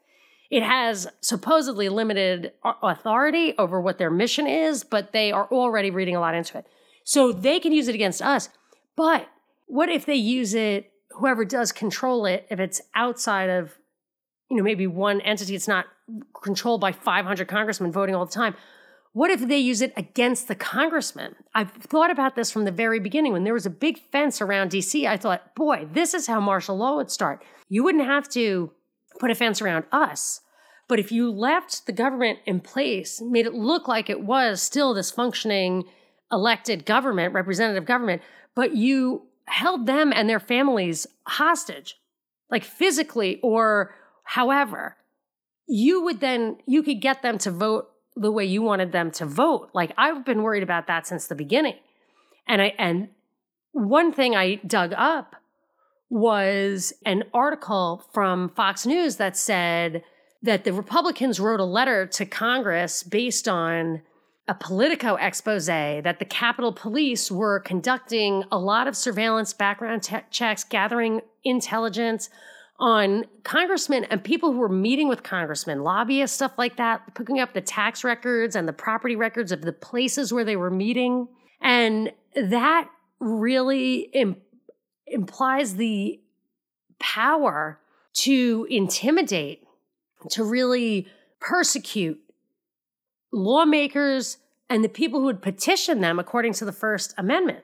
It 0.49 0.63
has 0.63 1.07
supposedly 1.21 1.89
limited 1.89 2.53
authority 2.81 3.53
over 3.57 3.79
what 3.79 3.97
their 3.99 4.09
mission 4.09 4.47
is, 4.47 4.83
but 4.83 5.13
they 5.13 5.31
are 5.31 5.47
already 5.51 5.91
reading 5.91 6.15
a 6.15 6.19
lot 6.19 6.33
into 6.33 6.57
it. 6.57 6.65
So 7.03 7.31
they 7.31 7.59
can 7.59 7.71
use 7.71 7.87
it 7.87 7.95
against 7.95 8.21
us. 8.21 8.49
But 8.95 9.27
what 9.67 9.89
if 9.89 10.05
they 10.05 10.15
use 10.15 10.55
it, 10.55 10.91
whoever 11.11 11.45
does 11.45 11.71
control 11.71 12.25
it, 12.25 12.47
if 12.49 12.59
it's 12.59 12.81
outside 12.95 13.49
of, 13.49 13.77
you 14.49 14.57
know, 14.57 14.63
maybe 14.63 14.87
one 14.87 15.21
entity, 15.21 15.55
it's 15.55 15.67
not 15.67 15.85
controlled 16.43 16.81
by 16.81 16.91
500 16.91 17.47
congressmen 17.47 17.91
voting 17.91 18.15
all 18.15 18.25
the 18.25 18.31
time. 18.31 18.55
What 19.13 19.31
if 19.31 19.47
they 19.47 19.57
use 19.57 19.81
it 19.81 19.93
against 19.95 20.47
the 20.47 20.55
congressman? 20.55 21.35
I've 21.53 21.71
thought 21.71 22.11
about 22.11 22.35
this 22.35 22.51
from 22.51 22.65
the 22.65 22.71
very 22.71 22.99
beginning. 22.99 23.33
When 23.33 23.43
there 23.43 23.53
was 23.53 23.65
a 23.65 23.71
big 23.71 23.99
fence 24.11 24.41
around 24.41 24.71
DC, 24.71 25.07
I 25.07 25.17
thought, 25.17 25.55
boy, 25.55 25.87
this 25.91 26.13
is 26.13 26.27
how 26.27 26.39
martial 26.39 26.77
law 26.77 26.95
would 26.95 27.11
start. 27.11 27.43
You 27.69 27.83
wouldn't 27.83 28.05
have 28.05 28.29
to 28.29 28.71
put 29.19 29.31
a 29.31 29.35
fence 29.35 29.61
around 29.61 29.85
us. 29.91 30.41
But 30.87 30.99
if 30.99 31.11
you 31.11 31.29
left 31.29 31.85
the 31.85 31.91
government 31.91 32.39
in 32.45 32.61
place, 32.61 33.21
made 33.21 33.45
it 33.45 33.53
look 33.53 33.87
like 33.87 34.09
it 34.09 34.21
was 34.21 34.61
still 34.61 34.93
this 34.93 35.11
functioning 35.11 35.83
elected 36.31 36.85
government, 36.85 37.33
representative 37.33 37.85
government, 37.85 38.21
but 38.55 38.75
you 38.75 39.27
held 39.45 39.85
them 39.85 40.11
and 40.13 40.29
their 40.29 40.39
families 40.39 41.05
hostage, 41.27 41.95
like 42.49 42.63
physically 42.63 43.39
or 43.41 43.93
however, 44.23 44.97
you 45.67 46.03
would 46.03 46.19
then, 46.19 46.57
you 46.65 46.81
could 46.81 47.01
get 47.01 47.21
them 47.21 47.37
to 47.39 47.51
vote 47.51 47.89
the 48.15 48.31
way 48.31 48.45
you 48.45 48.61
wanted 48.61 48.91
them 48.91 49.11
to 49.11 49.25
vote. 49.25 49.69
Like 49.73 49.91
I've 49.97 50.25
been 50.25 50.41
worried 50.41 50.63
about 50.63 50.87
that 50.87 51.05
since 51.05 51.27
the 51.27 51.35
beginning. 51.35 51.75
And 52.47 52.61
I, 52.61 52.73
and 52.79 53.09
one 53.71 54.11
thing 54.11 54.35
I 54.35 54.55
dug 54.55 54.93
up 54.95 55.35
was 56.09 56.93
an 57.05 57.23
article 57.33 58.03
from 58.13 58.49
Fox 58.49 58.85
News 58.85 59.17
that 59.17 59.37
said 59.37 60.03
that 60.41 60.63
the 60.63 60.73
Republicans 60.73 61.39
wrote 61.39 61.59
a 61.59 61.65
letter 61.65 62.07
to 62.07 62.25
Congress 62.25 63.03
based 63.03 63.47
on 63.47 64.01
a 64.47 64.55
Politico 64.55 65.15
expose 65.15 65.67
that 65.67 66.17
the 66.17 66.25
Capitol 66.25 66.73
Police 66.73 67.29
were 67.29 67.59
conducting 67.59 68.43
a 68.51 68.57
lot 68.57 68.87
of 68.87 68.97
surveillance 68.97 69.53
background 69.53 70.01
te- 70.01 70.17
checks, 70.31 70.63
gathering 70.63 71.21
intelligence 71.43 72.29
on 72.79 73.25
congressmen 73.43 74.05
and 74.05 74.23
people 74.23 74.51
who 74.51 74.57
were 74.57 74.69
meeting 74.69 75.07
with 75.07 75.21
congressmen, 75.21 75.83
lobbyists, 75.83 76.35
stuff 76.35 76.53
like 76.57 76.77
that, 76.77 77.13
picking 77.13 77.39
up 77.39 77.53
the 77.53 77.61
tax 77.61 78.03
records 78.03 78.55
and 78.55 78.67
the 78.67 78.73
property 78.73 79.15
records 79.15 79.51
of 79.51 79.61
the 79.61 79.73
places 79.73 80.33
where 80.33 80.45
they 80.45 80.55
were 80.55 80.71
meeting. 80.71 81.27
And 81.61 82.11
that 82.35 82.89
really 83.19 84.09
Im- 84.13 84.37
implies 85.09 85.75
the 85.75 86.19
power 86.99 87.79
to 88.13 88.67
intimidate, 88.69 89.63
to 90.31 90.43
really 90.43 91.07
persecute 91.39 92.19
lawmakers 93.31 94.37
and 94.69 94.83
the 94.83 94.89
people 94.89 95.19
who 95.19 95.25
would 95.25 95.41
petition 95.41 96.01
them 96.01 96.19
according 96.19 96.53
to 96.53 96.65
the 96.65 96.71
First 96.71 97.13
Amendment. 97.17 97.63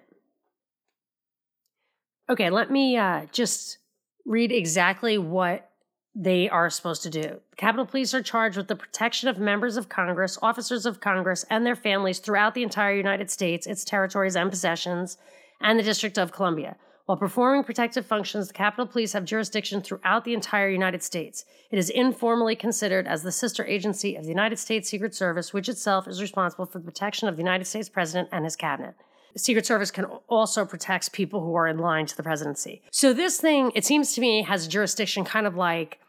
Okay, 2.29 2.49
let 2.49 2.71
me 2.71 2.97
uh, 2.97 3.25
just 3.31 3.77
read 4.25 4.51
exactly 4.51 5.17
what 5.17 5.69
they 6.15 6.49
are 6.49 6.69
supposed 6.69 7.03
to 7.03 7.09
do. 7.09 7.41
Capitol 7.57 7.85
Police 7.85 8.13
are 8.13 8.23
charged 8.23 8.57
with 8.57 8.67
the 8.67 8.75
protection 8.75 9.27
of 9.27 9.37
members 9.37 9.75
of 9.75 9.89
Congress, 9.89 10.39
officers 10.41 10.85
of 10.85 11.01
Congress, 11.01 11.45
and 11.49 11.65
their 11.65 11.75
families 11.75 12.19
throughout 12.19 12.55
the 12.55 12.63
entire 12.63 12.95
United 12.95 13.29
States, 13.29 13.67
its 13.67 13.83
territories 13.83 14.35
and 14.35 14.49
possessions, 14.49 15.17
and 15.61 15.77
the 15.77 15.83
District 15.83 16.17
of 16.17 16.31
Columbia. 16.31 16.77
While 17.05 17.17
performing 17.17 17.63
protective 17.63 18.03
functions, 18.03 18.47
the 18.47 18.53
Capitol 18.53 18.87
Police 18.87 19.13
have 19.13 19.25
jurisdiction 19.25 19.81
throughout 19.81 20.25
the 20.25 20.33
entire 20.33 20.69
United 20.69 21.03
States. 21.03 21.45
It 21.69 21.77
is 21.77 21.91
informally 21.91 22.55
considered 22.55 23.05
as 23.05 23.21
the 23.21 23.31
sister 23.31 23.63
agency 23.63 24.15
of 24.15 24.23
the 24.23 24.29
United 24.29 24.57
States 24.57 24.89
Secret 24.89 25.13
Service, 25.13 25.53
which 25.53 25.69
itself 25.69 26.07
is 26.07 26.19
responsible 26.19 26.65
for 26.65 26.79
the 26.79 26.85
protection 26.85 27.27
of 27.27 27.35
the 27.35 27.43
United 27.43 27.65
States 27.65 27.89
President 27.89 28.29
and 28.31 28.43
his 28.43 28.55
cabinet. 28.55 28.95
The 29.33 29.39
Secret 29.39 29.67
Service 29.67 29.91
can 29.91 30.05
also 30.27 30.65
protect 30.65 31.11
people 31.11 31.41
who 31.41 31.53
are 31.53 31.67
in 31.67 31.77
line 31.77 32.07
to 32.07 32.17
the 32.17 32.23
presidency. 32.23 32.81
So 32.89 33.13
this 33.13 33.39
thing, 33.39 33.71
it 33.75 33.85
seems 33.85 34.13
to 34.13 34.21
me, 34.21 34.41
has 34.41 34.67
jurisdiction 34.67 35.25
kind 35.25 35.45
of 35.45 35.55
like 35.55 35.99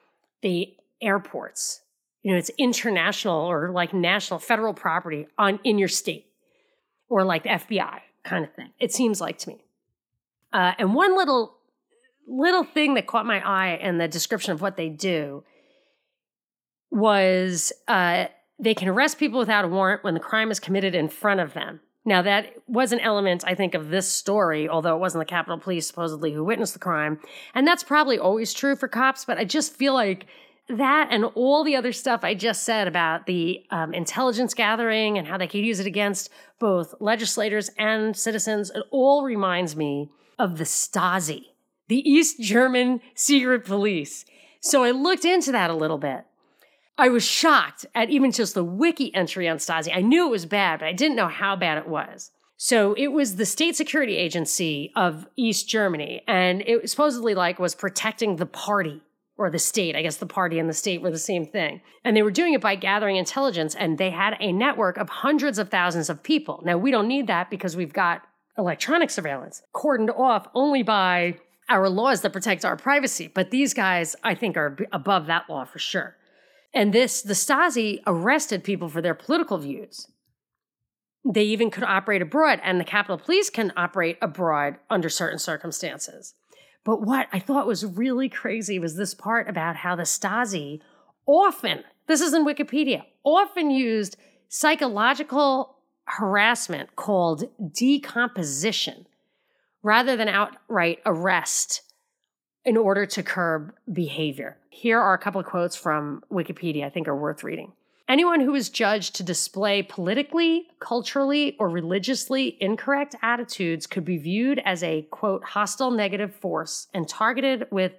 the 0.40 0.74
airports. 1.02 1.82
You 2.22 2.32
know, 2.32 2.38
it's 2.38 2.50
international 2.56 3.38
or 3.38 3.70
like 3.70 3.92
national 3.92 4.38
federal 4.38 4.72
property 4.72 5.26
on 5.36 5.60
in 5.62 5.76
your 5.76 5.88
state, 5.88 6.26
or 7.10 7.22
like 7.22 7.42
the 7.42 7.50
FBI 7.50 8.00
kind 8.24 8.44
of 8.46 8.54
thing. 8.54 8.70
It 8.80 8.92
seems 8.92 9.20
like 9.20 9.36
to 9.38 9.50
me. 9.50 9.65
Uh, 10.52 10.72
and 10.78 10.94
one 10.94 11.16
little 11.16 11.54
little 12.28 12.64
thing 12.64 12.94
that 12.94 13.06
caught 13.06 13.24
my 13.24 13.40
eye 13.46 13.76
in 13.76 13.98
the 13.98 14.08
description 14.08 14.52
of 14.52 14.60
what 14.60 14.76
they 14.76 14.88
do 14.88 15.44
was 16.90 17.72
uh, 17.86 18.26
they 18.58 18.74
can 18.74 18.88
arrest 18.88 19.18
people 19.18 19.38
without 19.38 19.64
a 19.64 19.68
warrant 19.68 20.02
when 20.02 20.14
the 20.14 20.20
crime 20.20 20.50
is 20.50 20.58
committed 20.58 20.94
in 20.94 21.08
front 21.08 21.40
of 21.40 21.52
them. 21.54 21.80
Now, 22.04 22.22
that 22.22 22.54
was 22.68 22.92
an 22.92 23.00
element, 23.00 23.44
I 23.46 23.56
think, 23.56 23.74
of 23.74 23.90
this 23.90 24.10
story, 24.10 24.68
although 24.68 24.94
it 24.94 25.00
wasn't 25.00 25.22
the 25.22 25.30
Capitol 25.30 25.58
Police 25.58 25.88
supposedly 25.88 26.32
who 26.32 26.44
witnessed 26.44 26.72
the 26.72 26.78
crime. 26.78 27.18
And 27.52 27.66
that's 27.66 27.82
probably 27.82 28.18
always 28.18 28.54
true 28.54 28.76
for 28.76 28.86
cops, 28.86 29.24
but 29.24 29.38
I 29.38 29.44
just 29.44 29.74
feel 29.74 29.92
like 29.92 30.26
that 30.68 31.08
and 31.10 31.24
all 31.34 31.64
the 31.64 31.76
other 31.76 31.92
stuff 31.92 32.22
I 32.22 32.34
just 32.34 32.62
said 32.62 32.88
about 32.88 33.26
the 33.26 33.64
um, 33.70 33.92
intelligence 33.92 34.54
gathering 34.54 35.18
and 35.18 35.26
how 35.26 35.36
they 35.36 35.46
could 35.46 35.64
use 35.64 35.80
it 35.80 35.86
against 35.86 36.30
both 36.58 36.94
legislators 37.00 37.70
and 37.76 38.16
citizens, 38.16 38.70
it 38.70 38.82
all 38.90 39.24
reminds 39.24 39.76
me 39.76 40.10
of 40.38 40.58
the 40.58 40.64
Stasi, 40.64 41.46
the 41.88 42.08
East 42.08 42.40
German 42.40 43.00
secret 43.14 43.64
police. 43.64 44.24
So 44.60 44.84
I 44.84 44.90
looked 44.90 45.24
into 45.24 45.52
that 45.52 45.70
a 45.70 45.76
little 45.76 45.98
bit. 45.98 46.24
I 46.98 47.08
was 47.08 47.24
shocked 47.24 47.84
at 47.94 48.10
even 48.10 48.32
just 48.32 48.54
the 48.54 48.64
wiki 48.64 49.14
entry 49.14 49.48
on 49.48 49.58
Stasi. 49.58 49.94
I 49.94 50.00
knew 50.00 50.26
it 50.26 50.30
was 50.30 50.46
bad, 50.46 50.80
but 50.80 50.88
I 50.88 50.92
didn't 50.92 51.16
know 51.16 51.28
how 51.28 51.54
bad 51.54 51.78
it 51.78 51.88
was. 51.88 52.30
So 52.56 52.94
it 52.94 53.08
was 53.08 53.36
the 53.36 53.44
state 53.44 53.76
security 53.76 54.16
agency 54.16 54.90
of 54.96 55.26
East 55.36 55.68
Germany, 55.68 56.22
and 56.26 56.62
it 56.62 56.82
was 56.82 56.90
supposedly 56.90 57.34
like 57.34 57.58
was 57.58 57.74
protecting 57.74 58.36
the 58.36 58.46
party 58.46 59.02
or 59.36 59.50
the 59.50 59.58
state. 59.58 59.94
I 59.94 60.00
guess 60.00 60.16
the 60.16 60.24
party 60.24 60.58
and 60.58 60.66
the 60.66 60.74
state 60.74 61.02
were 61.02 61.10
the 61.10 61.18
same 61.18 61.44
thing. 61.44 61.82
And 62.02 62.16
they 62.16 62.22
were 62.22 62.30
doing 62.30 62.54
it 62.54 62.62
by 62.62 62.74
gathering 62.76 63.16
intelligence, 63.16 63.74
and 63.74 63.98
they 63.98 64.08
had 64.08 64.36
a 64.40 64.52
network 64.52 64.96
of 64.96 65.10
hundreds 65.10 65.58
of 65.58 65.68
thousands 65.68 66.08
of 66.08 66.22
people. 66.22 66.62
Now 66.64 66.78
we 66.78 66.90
don't 66.90 67.08
need 67.08 67.26
that 67.26 67.50
because 67.50 67.76
we've 67.76 67.92
got 67.92 68.22
electronic 68.58 69.10
surveillance, 69.10 69.62
cordoned 69.74 70.16
off 70.16 70.48
only 70.54 70.82
by 70.82 71.38
our 71.68 71.88
laws 71.88 72.20
that 72.20 72.32
protect 72.32 72.64
our 72.64 72.76
privacy. 72.76 73.30
But 73.32 73.50
these 73.50 73.74
guys, 73.74 74.16
I 74.22 74.34
think, 74.34 74.56
are 74.56 74.76
above 74.92 75.26
that 75.26 75.48
law 75.48 75.64
for 75.64 75.78
sure. 75.78 76.16
And 76.72 76.92
this, 76.92 77.22
the 77.22 77.34
Stasi 77.34 78.00
arrested 78.06 78.62
people 78.62 78.88
for 78.88 79.00
their 79.00 79.14
political 79.14 79.58
views. 79.58 80.08
They 81.24 81.44
even 81.44 81.70
could 81.70 81.82
operate 81.82 82.22
abroad, 82.22 82.60
and 82.62 82.78
the 82.78 82.84
Capitol 82.84 83.18
Police 83.18 83.50
can 83.50 83.72
operate 83.76 84.18
abroad 84.22 84.76
under 84.88 85.08
certain 85.08 85.38
circumstances. 85.38 86.34
But 86.84 87.02
what 87.02 87.26
I 87.32 87.40
thought 87.40 87.66
was 87.66 87.84
really 87.84 88.28
crazy 88.28 88.78
was 88.78 88.94
this 88.94 89.12
part 89.12 89.48
about 89.48 89.76
how 89.76 89.96
the 89.96 90.04
Stasi 90.04 90.80
often, 91.26 91.82
this 92.06 92.20
is 92.20 92.32
in 92.32 92.46
Wikipedia, 92.46 93.02
often 93.24 93.70
used 93.70 94.16
psychological 94.48 95.75
harassment 96.06 96.96
called 96.96 97.44
decomposition 97.72 99.06
rather 99.82 100.16
than 100.16 100.28
outright 100.28 101.00
arrest 101.04 101.82
in 102.64 102.76
order 102.76 103.06
to 103.06 103.22
curb 103.22 103.72
behavior. 103.92 104.56
Here 104.70 105.00
are 105.00 105.14
a 105.14 105.18
couple 105.18 105.40
of 105.40 105.46
quotes 105.46 105.76
from 105.76 106.22
Wikipedia 106.32 106.84
I 106.84 106.90
think 106.90 107.08
are 107.08 107.16
worth 107.16 107.44
reading. 107.44 107.72
Anyone 108.08 108.40
who 108.40 108.54
is 108.54 108.68
judged 108.68 109.16
to 109.16 109.24
display 109.24 109.82
politically, 109.82 110.68
culturally, 110.78 111.56
or 111.58 111.68
religiously 111.68 112.56
incorrect 112.60 113.16
attitudes 113.20 113.86
could 113.86 114.04
be 114.04 114.16
viewed 114.16 114.60
as 114.64 114.84
a 114.84 115.02
quote 115.10 115.42
hostile 115.42 115.90
negative 115.90 116.32
force 116.32 116.86
and 116.94 117.08
targeted 117.08 117.66
with 117.70 117.94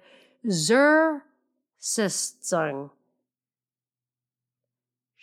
Zersitzung. 0.46 1.20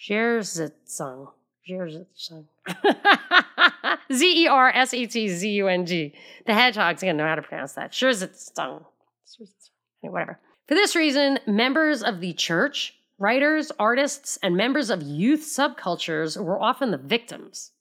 Zersitzung. 0.08 1.32
Zersitzung. 1.68 2.46
Z 4.14 4.44
E 4.44 4.48
R 4.48 4.70
S 4.70 4.94
E 4.94 5.08
T 5.08 5.28
Z 5.28 5.50
U 5.50 5.68
N 5.68 5.86
G. 5.86 6.14
The 6.46 6.54
hedgehog's 6.54 7.02
gonna 7.02 7.14
know 7.14 7.28
how 7.28 7.36
to 7.36 7.42
pronounce 7.42 7.74
that. 7.74 7.92
Zersitzung. 7.92 8.86
Whatever. 10.02 10.40
For 10.68 10.76
this 10.76 10.96
reason, 10.96 11.40
members 11.48 12.04
of 12.04 12.22
the 12.22 12.34
church, 12.34 12.96
Writers, 13.18 13.72
artists, 13.80 14.38
and 14.44 14.58
members 14.58 14.90
of 14.90 15.02
youth 15.02 15.40
subcultures 15.40 16.42
were 16.42 16.62
often 16.62 16.92
the 16.92 16.98
victims. 16.98 17.72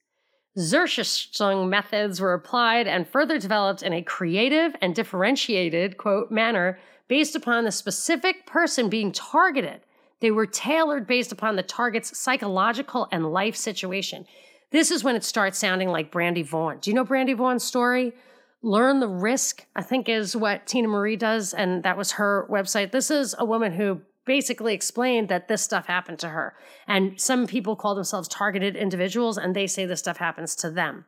Zersitzung 0.57 1.68
methods 1.68 2.20
were 2.20 2.35
applied 2.35 2.87
and 2.87 3.09
further 3.09 3.37
developed 3.40 3.83
in 3.83 3.92
a 3.92 4.03
creative 4.03 4.77
and 4.81 4.94
differentiated, 4.94 5.99
quote, 5.99 6.31
manner 6.31 6.79
based 7.09 7.35
upon 7.35 7.64
the 7.64 7.73
specific 7.73 8.47
person 8.47 8.88
being 8.88 9.11
targeted. 9.11 9.81
They 10.20 10.31
were 10.31 10.47
tailored 10.47 11.09
based 11.09 11.33
upon 11.33 11.57
the 11.57 11.64
target's 11.64 12.16
psychological 12.16 13.09
and 13.11 13.33
life 13.33 13.57
situation. 13.57 14.27
This 14.74 14.90
is 14.90 15.04
when 15.04 15.14
it 15.14 15.22
starts 15.22 15.56
sounding 15.56 15.90
like 15.90 16.10
Brandy 16.10 16.42
Vaughan. 16.42 16.78
Do 16.80 16.90
you 16.90 16.96
know 16.96 17.04
Brandy 17.04 17.32
Vaughan's 17.32 17.62
story? 17.62 18.12
Learn 18.60 18.98
the 18.98 19.06
Risk, 19.06 19.64
I 19.76 19.82
think, 19.82 20.08
is 20.08 20.34
what 20.34 20.66
Tina 20.66 20.88
Marie 20.88 21.14
does, 21.14 21.54
and 21.54 21.84
that 21.84 21.96
was 21.96 22.10
her 22.10 22.48
website. 22.50 22.90
This 22.90 23.08
is 23.08 23.37
a 23.38 23.44
woman 23.44 23.70
who 23.70 24.00
basically 24.26 24.74
explained 24.74 25.28
that 25.28 25.46
this 25.46 25.62
stuff 25.62 25.87
happened 25.87 26.18
to 26.18 26.30
her. 26.30 26.56
And 26.88 27.20
some 27.20 27.46
people 27.46 27.76
call 27.76 27.94
themselves 27.94 28.26
targeted 28.26 28.74
individuals 28.74 29.38
and 29.38 29.54
they 29.54 29.68
say 29.68 29.87
this 29.87 30.00
stuff 30.00 30.16
happens 30.16 30.56
to 30.56 30.70
them. 30.70 31.04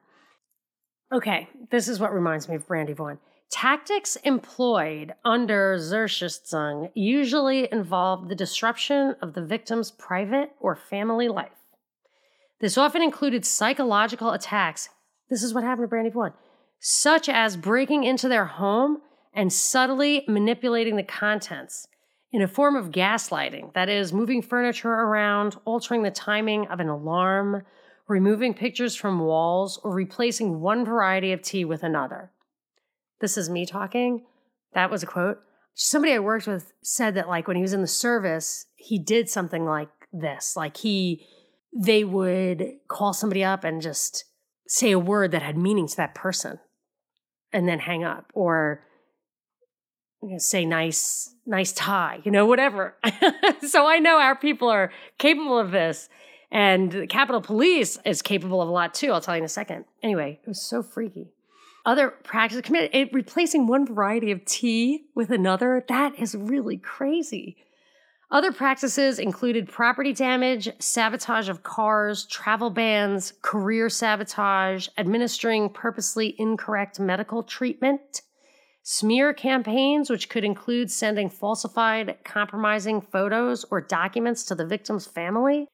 Okay, 1.12 1.48
this 1.72 1.88
is 1.88 1.98
what 1.98 2.14
reminds 2.14 2.48
me 2.48 2.55
of 2.55 2.68
Brandy 2.68 2.92
Vaughan. 2.92 3.18
Tactics 3.50 4.14
employed 4.22 5.12
under 5.24 5.76
Zersitzung 5.79 6.92
usually 6.94 7.68
involve 7.72 8.29
the 8.29 8.37
disruption 8.37 9.16
of 9.20 9.35
the 9.35 9.44
victim's 9.44 9.90
private 9.90 10.52
or 10.61 10.76
family 10.76 11.26
life. 11.26 11.65
This 12.61 12.79
often 12.79 13.03
included 13.03 13.45
psychological 13.45 14.33
attacks. 14.33 14.88
This 15.29 15.42
is 15.42 15.53
what 15.53 15.64
happened 15.64 15.85
to 15.85 15.88
Brandy 15.88 16.11
Vaughan, 16.11 16.33
such 16.79 17.29
as 17.29 17.57
breaking 17.57 18.05
into 18.05 18.29
their 18.29 18.47
home 18.47 18.99
and 19.35 19.53
subtly 19.53 20.25
manipulating 20.27 20.97
the 20.97 21.03
contents 21.03 21.87
in 22.33 22.42
a 22.42 22.49
form 22.49 22.77
of 22.77 22.90
gaslighting, 22.90 23.73
that 23.75 23.88
is, 23.88 24.12
moving 24.12 24.42
furniture 24.42 24.92
around, 24.92 25.57
altering 25.64 26.03
the 26.03 26.11
timing 26.11 26.66
of 26.69 26.81
an 26.81 26.88
alarm, 26.88 27.62
removing 28.09 28.55
pictures 28.55 28.95
from 28.95 29.21
walls, 29.21 29.81
or 29.85 29.92
replacing 29.92 30.61
one 30.61 30.85
variety 30.85 31.33
of 31.33 31.42
tea 31.42 31.64
with 31.64 31.83
another. 31.83 32.31
This 33.21 33.37
is 33.37 33.49
me 33.49 33.64
talking. 33.66 34.27
That 34.75 34.90
was 34.90 35.03
a 35.03 35.07
quote. 35.07 35.38
Somebody 35.75 36.14
I 36.14 36.19
worked 36.19 36.47
with 36.47 36.73
said 36.83 37.14
that, 37.14 37.29
like, 37.29 37.47
when 37.47 37.57
he 37.57 37.62
was 37.62 37.73
in 37.73 37.83
the 37.83 37.87
service, 37.87 38.66
he 38.77 38.99
did 38.99 39.29
something 39.29 39.64
like 39.64 39.88
this. 40.12 40.57
Like, 40.57 40.77
he, 40.79 41.27
they 41.79 42.05
would 42.05 42.73
call 42.89 43.12
somebody 43.12 43.45
up 43.45 43.65
and 43.65 43.83
just 43.83 44.25
say 44.67 44.93
a 44.93 44.99
word 44.99 45.31
that 45.33 45.43
had 45.43 45.57
meaning 45.57 45.87
to 45.87 45.97
that 45.97 46.15
person 46.15 46.59
and 47.53 47.69
then 47.69 47.79
hang 47.79 48.03
up, 48.03 48.31
or 48.35 48.83
you 50.23 50.31
know, 50.31 50.39
say 50.39 50.65
nice, 50.65 51.35
nice 51.45 51.73
tie, 51.73 52.21
you 52.25 52.31
know, 52.31 52.47
whatever. 52.47 52.97
so 53.67 53.87
I 53.87 53.99
know 53.99 54.19
our 54.19 54.37
people 54.37 54.69
are 54.69 54.91
capable 55.19 55.59
of 55.59 55.71
this. 55.71 56.09
And 56.51 56.93
the 56.93 57.07
Capitol 57.07 57.41
Police 57.41 57.99
is 58.05 58.23
capable 58.23 58.62
of 58.62 58.69
a 58.69 58.73
lot 58.73 58.95
too. 58.95 59.12
I'll 59.12 59.21
tell 59.21 59.35
you 59.35 59.41
in 59.41 59.45
a 59.45 59.49
second. 59.49 59.85
Anyway, 60.03 60.41
it 60.43 60.49
was 60.49 60.62
so 60.62 60.83
freaky. 60.83 61.33
Other 61.85 62.11
practices 62.11 62.62
committed 62.62 62.91
it, 62.93 63.12
replacing 63.12 63.67
one 63.67 63.87
variety 63.87 64.33
of 64.33 64.45
tea 64.45 65.07
with 65.15 65.31
another. 65.31 65.85
That 65.89 66.19
is 66.19 66.35
really 66.35 66.79
crazy. 66.79 67.57
Other 68.31 68.53
practices 68.53 69.19
included 69.19 69.69
property 69.69 70.12
damage, 70.12 70.69
sabotage 70.81 71.49
of 71.49 71.62
cars, 71.62 72.27
travel 72.27 72.71
bans, 72.71 73.33
career 73.43 73.89
sabotage, 73.89 74.89
administering 74.99 75.71
purposely 75.71 76.35
incorrect 76.39 76.99
medical 76.99 77.45
treatment, 77.45 78.23
Smear 78.89 79.35
campaigns, 79.35 80.09
which 80.09 80.29
could 80.29 80.45
include 80.45 80.93
sending 80.93 81.29
falsified, 81.29 82.19
compromising 82.25 83.01
photos 83.01 83.65
or 83.69 83.81
documents 83.81 84.45
to 84.45 84.55
the 84.55 84.65
victim's 84.65 85.09
family. 85.09 85.67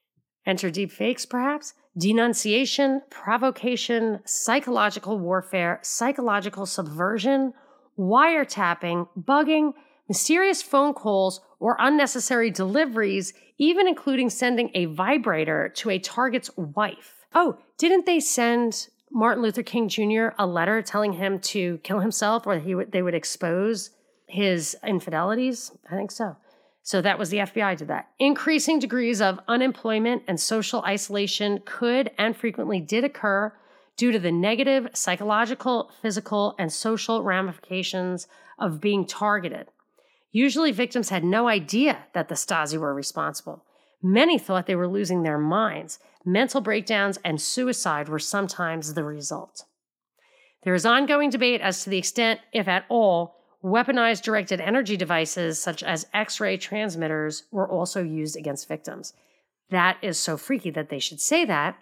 Enter 0.47 0.71
deepfakes, 0.71 1.29
perhaps. 1.29 1.75
Denunciation, 1.95 3.03
provocation, 3.11 4.19
psychological 4.25 5.19
warfare, 5.19 5.79
psychological 5.83 6.65
subversion, 6.65 7.53
wiretapping, 7.99 9.07
bugging, 9.15 9.73
mysterious 10.13 10.61
phone 10.61 10.93
calls, 10.93 11.41
or 11.59 11.75
unnecessary 11.79 12.51
deliveries, 12.51 13.33
even 13.57 13.87
including 13.87 14.29
sending 14.29 14.69
a 14.75 14.85
vibrator 14.85 15.69
to 15.69 15.89
a 15.89 15.97
target's 15.97 16.55
wife. 16.55 17.25
Oh, 17.33 17.57
didn't 17.79 18.05
they 18.05 18.19
send 18.19 18.89
Martin 19.11 19.41
Luther 19.41 19.63
King 19.63 19.89
Jr. 19.89 20.27
a 20.37 20.45
letter 20.45 20.83
telling 20.83 21.13
him 21.13 21.39
to 21.39 21.79
kill 21.79 21.99
himself 21.99 22.45
or 22.45 22.59
he 22.59 22.75
they 22.91 23.01
would 23.01 23.15
expose 23.15 23.89
his 24.27 24.77
infidelities? 24.85 25.71
I 25.91 25.95
think 25.95 26.11
so. 26.11 26.37
So 26.83 27.01
that 27.01 27.17
was 27.17 27.31
the 27.31 27.37
FBI 27.37 27.75
did 27.77 27.87
that. 27.87 28.09
Increasing 28.19 28.77
degrees 28.77 29.19
of 29.19 29.39
unemployment 29.47 30.21
and 30.27 30.39
social 30.39 30.83
isolation 30.83 31.59
could 31.65 32.11
and 32.19 32.37
frequently 32.37 32.79
did 32.79 33.03
occur 33.03 33.51
due 33.97 34.11
to 34.11 34.19
the 34.19 34.31
negative 34.31 34.89
psychological, 34.93 35.89
physical, 36.03 36.53
and 36.59 36.71
social 36.71 37.23
ramifications 37.23 38.27
of 38.59 38.79
being 38.79 39.07
targeted. 39.07 39.69
Usually, 40.33 40.71
victims 40.71 41.09
had 41.09 41.23
no 41.23 41.47
idea 41.47 42.05
that 42.13 42.27
the 42.27 42.35
Stasi 42.35 42.77
were 42.77 42.93
responsible. 42.93 43.63
Many 44.01 44.37
thought 44.37 44.65
they 44.65 44.75
were 44.75 44.87
losing 44.87 45.23
their 45.23 45.37
minds 45.37 45.99
mental 46.25 46.61
breakdowns, 46.61 47.19
and 47.23 47.39
suicide 47.39 48.07
were 48.07 48.19
sometimes 48.19 48.93
the 48.93 49.03
result. 49.03 49.65
There 50.63 50.73
is 50.73 50.85
ongoing 50.85 51.29
debate 51.29 51.59
as 51.59 51.83
to 51.83 51.89
the 51.89 51.97
extent, 51.97 52.39
if 52.53 52.67
at 52.67 52.85
all, 52.87 53.35
weaponized 53.63 54.23
directed 54.23 54.61
energy 54.61 54.97
devices 54.97 55.61
such 55.61 55.83
as 55.83 56.07
X 56.13 56.39
ray 56.39 56.57
transmitters 56.57 57.43
were 57.51 57.69
also 57.69 58.01
used 58.01 58.37
against 58.37 58.67
victims. 58.67 59.13
That 59.69 59.97
is 60.01 60.17
so 60.17 60.37
freaky 60.37 60.69
that 60.71 60.89
they 60.89 60.99
should 60.99 61.19
say 61.19 61.45
that 61.45 61.77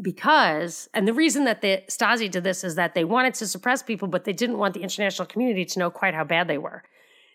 because, 0.00 0.88
and 0.94 1.06
the 1.06 1.12
reason 1.12 1.44
that 1.44 1.62
the 1.62 1.82
Stasi 1.88 2.30
did 2.30 2.44
this 2.44 2.62
is 2.62 2.76
that 2.76 2.94
they 2.94 3.04
wanted 3.04 3.34
to 3.34 3.46
suppress 3.46 3.82
people, 3.82 4.06
but 4.06 4.24
they 4.24 4.32
didn't 4.32 4.58
want 4.58 4.74
the 4.74 4.82
international 4.82 5.26
community 5.26 5.64
to 5.64 5.78
know 5.78 5.90
quite 5.90 6.14
how 6.14 6.24
bad 6.24 6.46
they 6.46 6.58
were. 6.58 6.84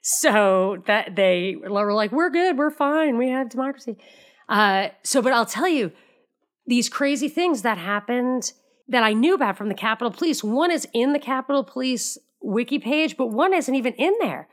So 0.07 0.83
that 0.85 1.15
they 1.15 1.55
were 1.55 1.91
like, 1.91 2.11
we're 2.11 2.29
good, 2.29 2.59
we're 2.59 2.69
fine, 2.69 3.17
we 3.17 3.29
have 3.29 3.49
democracy. 3.49 3.97
Uh, 4.47 4.89
so, 5.01 5.19
but 5.19 5.33
I'll 5.33 5.47
tell 5.47 5.67
you, 5.67 5.91
these 6.67 6.89
crazy 6.89 7.27
things 7.27 7.63
that 7.63 7.79
happened 7.79 8.53
that 8.87 9.01
I 9.01 9.13
knew 9.13 9.33
about 9.33 9.57
from 9.57 9.67
the 9.67 9.73
Capitol 9.73 10.11
Police. 10.11 10.43
One 10.43 10.69
is 10.69 10.87
in 10.93 11.13
the 11.13 11.19
Capitol 11.19 11.63
Police 11.63 12.19
wiki 12.39 12.77
page, 12.77 13.17
but 13.17 13.31
one 13.31 13.51
isn't 13.51 13.73
even 13.73 13.93
in 13.93 14.13
there. 14.21 14.47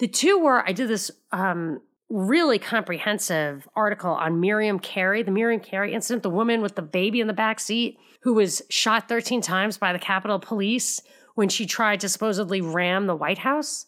The 0.00 0.08
two 0.08 0.40
were 0.40 0.68
I 0.68 0.72
did 0.72 0.88
this 0.88 1.12
um, 1.30 1.82
really 2.10 2.58
comprehensive 2.58 3.68
article 3.76 4.10
on 4.10 4.40
Miriam 4.40 4.80
Carey, 4.80 5.22
the 5.22 5.30
Miriam 5.30 5.60
Carey 5.60 5.94
incident, 5.94 6.24
the 6.24 6.30
woman 6.30 6.62
with 6.62 6.74
the 6.74 6.82
baby 6.82 7.20
in 7.20 7.28
the 7.28 7.32
back 7.32 7.60
seat 7.60 7.96
who 8.22 8.34
was 8.34 8.60
shot 8.70 9.08
13 9.08 9.40
times 9.40 9.78
by 9.78 9.92
the 9.92 10.00
Capitol 10.00 10.40
Police 10.40 11.00
when 11.36 11.48
she 11.48 11.64
tried 11.64 12.00
to 12.00 12.08
supposedly 12.08 12.60
ram 12.60 13.06
the 13.06 13.14
White 13.14 13.38
House. 13.38 13.86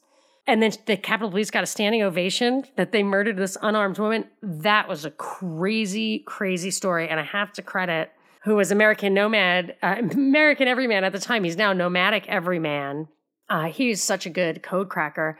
And 0.48 0.62
then 0.62 0.72
the 0.86 0.96
Capitol 0.96 1.30
Police 1.30 1.50
got 1.50 1.62
a 1.62 1.66
standing 1.66 2.02
ovation 2.02 2.64
that 2.76 2.90
they 2.90 3.02
murdered 3.02 3.36
this 3.36 3.58
unarmed 3.60 3.98
woman. 3.98 4.24
That 4.42 4.88
was 4.88 5.04
a 5.04 5.10
crazy, 5.10 6.20
crazy 6.20 6.70
story. 6.70 7.06
And 7.06 7.20
I 7.20 7.22
have 7.22 7.52
to 7.52 7.62
credit 7.62 8.10
who 8.44 8.54
was 8.54 8.72
American 8.72 9.12
Nomad, 9.12 9.76
uh, 9.82 9.96
American 10.12 10.66
Everyman 10.66 11.04
at 11.04 11.12
the 11.12 11.18
time. 11.18 11.44
He's 11.44 11.58
now 11.58 11.74
Nomadic 11.74 12.26
Everyman. 12.28 13.08
Uh, 13.50 13.66
he's 13.66 14.02
such 14.02 14.24
a 14.24 14.30
good 14.30 14.62
code 14.62 14.88
cracker. 14.88 15.38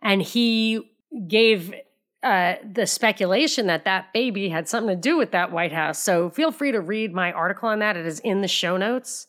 And 0.00 0.22
he 0.22 0.90
gave 1.28 1.74
uh, 2.22 2.54
the 2.64 2.86
speculation 2.86 3.66
that 3.66 3.84
that 3.84 4.10
baby 4.14 4.48
had 4.48 4.70
something 4.70 4.96
to 4.96 5.00
do 5.00 5.18
with 5.18 5.32
that 5.32 5.52
White 5.52 5.72
House. 5.72 5.98
So 5.98 6.30
feel 6.30 6.50
free 6.50 6.72
to 6.72 6.80
read 6.80 7.12
my 7.12 7.30
article 7.30 7.68
on 7.68 7.80
that. 7.80 7.98
It 7.98 8.06
is 8.06 8.20
in 8.20 8.40
the 8.40 8.48
show 8.48 8.78
notes. 8.78 9.26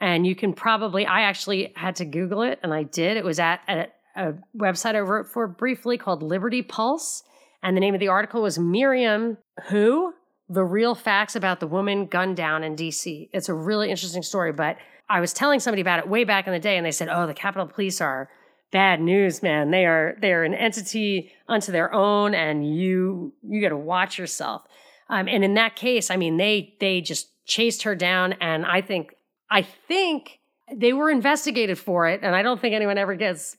And 0.00 0.26
you 0.26 0.34
can 0.34 0.52
probably, 0.52 1.06
I 1.06 1.22
actually 1.22 1.72
had 1.76 1.96
to 1.96 2.04
Google 2.04 2.42
it 2.42 2.58
and 2.62 2.74
I 2.74 2.82
did. 2.82 3.16
It 3.16 3.24
was 3.24 3.38
at, 3.38 3.60
at 3.66 3.94
a 4.16 4.34
website 4.56 4.94
I 4.94 5.00
wrote 5.00 5.28
for 5.28 5.46
briefly 5.46 5.98
called 5.98 6.22
Liberty 6.22 6.62
Pulse. 6.62 7.22
And 7.62 7.76
the 7.76 7.80
name 7.80 7.94
of 7.94 8.00
the 8.00 8.08
article 8.08 8.42
was 8.42 8.58
Miriam 8.58 9.38
Who? 9.68 10.14
The 10.48 10.64
Real 10.64 10.94
Facts 10.94 11.36
About 11.36 11.60
the 11.60 11.66
Woman 11.66 12.06
Gunned 12.06 12.36
Down 12.36 12.64
in 12.64 12.74
DC. 12.74 13.28
It's 13.32 13.48
a 13.48 13.54
really 13.54 13.90
interesting 13.90 14.22
story, 14.22 14.52
but 14.52 14.76
I 15.08 15.20
was 15.20 15.32
telling 15.32 15.60
somebody 15.60 15.82
about 15.82 15.98
it 15.98 16.08
way 16.08 16.24
back 16.24 16.46
in 16.46 16.52
the 16.52 16.58
day, 16.58 16.76
and 16.76 16.86
they 16.86 16.90
said, 16.90 17.08
Oh, 17.08 17.26
the 17.26 17.34
Capitol 17.34 17.66
Police 17.66 18.00
are 18.00 18.30
bad 18.70 19.00
news, 19.00 19.42
man. 19.42 19.70
They 19.70 19.84
are 19.84 20.16
they 20.20 20.32
are 20.32 20.44
an 20.44 20.54
entity 20.54 21.32
unto 21.48 21.72
their 21.72 21.92
own, 21.92 22.34
and 22.34 22.76
you 22.76 23.32
you 23.42 23.60
gotta 23.60 23.76
watch 23.76 24.18
yourself. 24.18 24.62
Um, 25.08 25.28
and 25.28 25.44
in 25.44 25.54
that 25.54 25.76
case, 25.76 26.10
I 26.10 26.16
mean, 26.16 26.36
they 26.36 26.74
they 26.80 27.00
just 27.00 27.28
chased 27.44 27.82
her 27.82 27.94
down, 27.94 28.34
and 28.34 28.64
I 28.64 28.80
think 28.80 29.14
I 29.50 29.62
think 29.62 30.38
they 30.72 30.92
were 30.92 31.10
investigated 31.10 31.78
for 31.78 32.06
it, 32.06 32.20
and 32.22 32.34
I 32.34 32.42
don't 32.42 32.60
think 32.60 32.74
anyone 32.74 32.98
ever 32.98 33.14
gets 33.14 33.56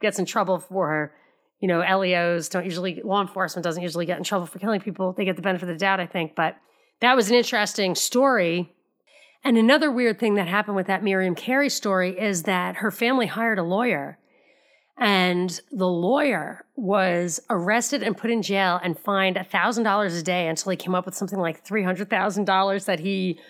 gets 0.00 0.18
in 0.18 0.26
trouble 0.26 0.58
for 0.58 0.88
her. 0.88 1.14
You 1.60 1.68
know, 1.68 1.80
LEOs 1.80 2.48
don't 2.48 2.64
usually 2.64 3.02
law 3.04 3.20
enforcement 3.20 3.64
doesn't 3.64 3.82
usually 3.82 4.06
get 4.06 4.18
in 4.18 4.24
trouble 4.24 4.46
for 4.46 4.58
killing 4.58 4.80
people. 4.80 5.12
They 5.12 5.24
get 5.24 5.36
the 5.36 5.42
benefit 5.42 5.68
of 5.68 5.74
the 5.74 5.78
doubt, 5.78 6.00
I 6.00 6.06
think. 6.06 6.34
But 6.34 6.56
that 7.00 7.16
was 7.16 7.30
an 7.30 7.36
interesting 7.36 7.94
story. 7.94 8.74
And 9.44 9.56
another 9.56 9.90
weird 9.90 10.18
thing 10.18 10.34
that 10.34 10.48
happened 10.48 10.76
with 10.76 10.86
that 10.86 11.02
Miriam 11.02 11.34
Carey 11.34 11.70
story 11.70 12.18
is 12.18 12.44
that 12.44 12.76
her 12.76 12.90
family 12.90 13.26
hired 13.26 13.58
a 13.58 13.62
lawyer 13.62 14.18
and 15.00 15.62
the 15.72 15.88
lawyer 15.88 16.66
was 16.76 17.40
arrested 17.48 18.02
and 18.02 18.16
put 18.16 18.30
in 18.30 18.42
jail 18.42 18.78
and 18.82 18.98
fined 18.98 19.36
$1,000 19.36 20.18
a 20.18 20.22
day 20.22 20.46
until 20.46 20.70
he 20.70 20.76
came 20.76 20.94
up 20.94 21.06
with 21.06 21.14
something 21.14 21.38
like 21.38 21.64
$300,000 21.64 22.84
that 22.84 23.00
he 23.00 23.40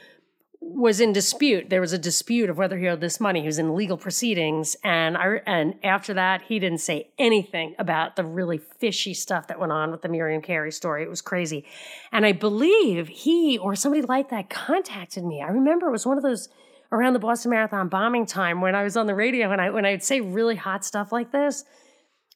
was 0.61 1.01
in 1.01 1.13
dispute. 1.13 1.71
There 1.71 1.81
was 1.81 1.93
a 1.93 1.99
dispute 1.99 2.51
of 2.51 2.59
whether 2.59 2.79
he 2.79 2.87
owed 2.87 3.01
this 3.01 3.19
money. 3.19 3.41
He 3.41 3.47
was 3.47 3.59
in 3.59 3.75
legal 3.75 3.97
proceedings, 3.97 4.77
and 4.85 5.17
I 5.17 5.41
and 5.47 5.75
after 5.83 6.13
that, 6.15 6.43
he 6.43 6.59
didn't 6.59 6.79
say 6.81 7.09
anything 7.19 7.75
about 7.79 8.17
the 8.17 8.25
really 8.25 8.59
fishy 8.59 9.15
stuff 9.15 9.47
that 9.47 9.59
went 9.59 9.73
on 9.73 9.91
with 9.91 10.03
the 10.03 10.09
Miriam 10.09 10.43
Carey 10.43 10.71
story. 10.71 11.03
It 11.03 11.09
was 11.09 11.23
crazy, 11.23 11.65
and 12.13 12.27
I 12.27 12.33
believe 12.33 13.09
he 13.09 13.57
or 13.57 13.75
somebody 13.75 14.03
like 14.03 14.29
that 14.31 14.51
contacted 14.51 15.25
me. 15.25 15.43
I 15.43 15.49
remember 15.49 15.89
it 15.89 15.93
was 15.93 16.07
one 16.07 16.19
of 16.19 16.23
those 16.23 16.51
around 16.93 17.15
the 17.15 17.19
Boston 17.19 17.51
Marathon 17.51 17.89
bombing 17.89 18.27
time 18.27 18.61
when 18.61 18.75
I 18.75 18.83
was 18.83 18.97
on 18.97 19.07
the 19.07 19.15
radio 19.15 19.53
and 19.53 19.61
I 19.61 19.71
when 19.71 19.87
I 19.87 19.93
would 19.93 20.03
say 20.03 20.21
really 20.21 20.57
hot 20.57 20.85
stuff 20.85 21.11
like 21.11 21.33
this, 21.33 21.65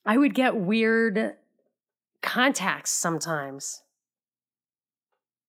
I 0.07 0.17
would 0.17 0.35
get 0.35 0.57
weird 0.57 1.35
contacts 2.23 2.91
sometimes. 2.91 3.83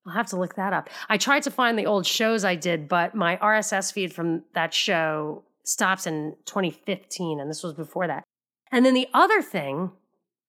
I'll 0.06 0.14
have 0.14 0.28
to 0.28 0.38
look 0.38 0.56
that 0.56 0.74
up. 0.74 0.90
I 1.10 1.18
tried 1.18 1.44
to 1.44 1.52
find 1.52 1.78
the 1.78 1.88
old 1.88 2.06
shows 2.06 2.46
I 2.46 2.56
did, 2.56 2.88
but 2.88 3.16
my 3.16 3.38
RSS 3.38 3.92
feed 3.92 4.14
from 4.14 4.44
that 4.54 4.74
show 4.74 5.44
stops 5.64 6.06
in 6.06 6.36
2015, 6.46 7.40
and 7.40 7.50
this 7.50 7.64
was 7.64 7.74
before 7.74 8.08
that. 8.08 8.24
And 8.72 8.86
then 8.86 8.94
the 8.94 9.08
other 9.14 9.42
thing, 9.42 9.92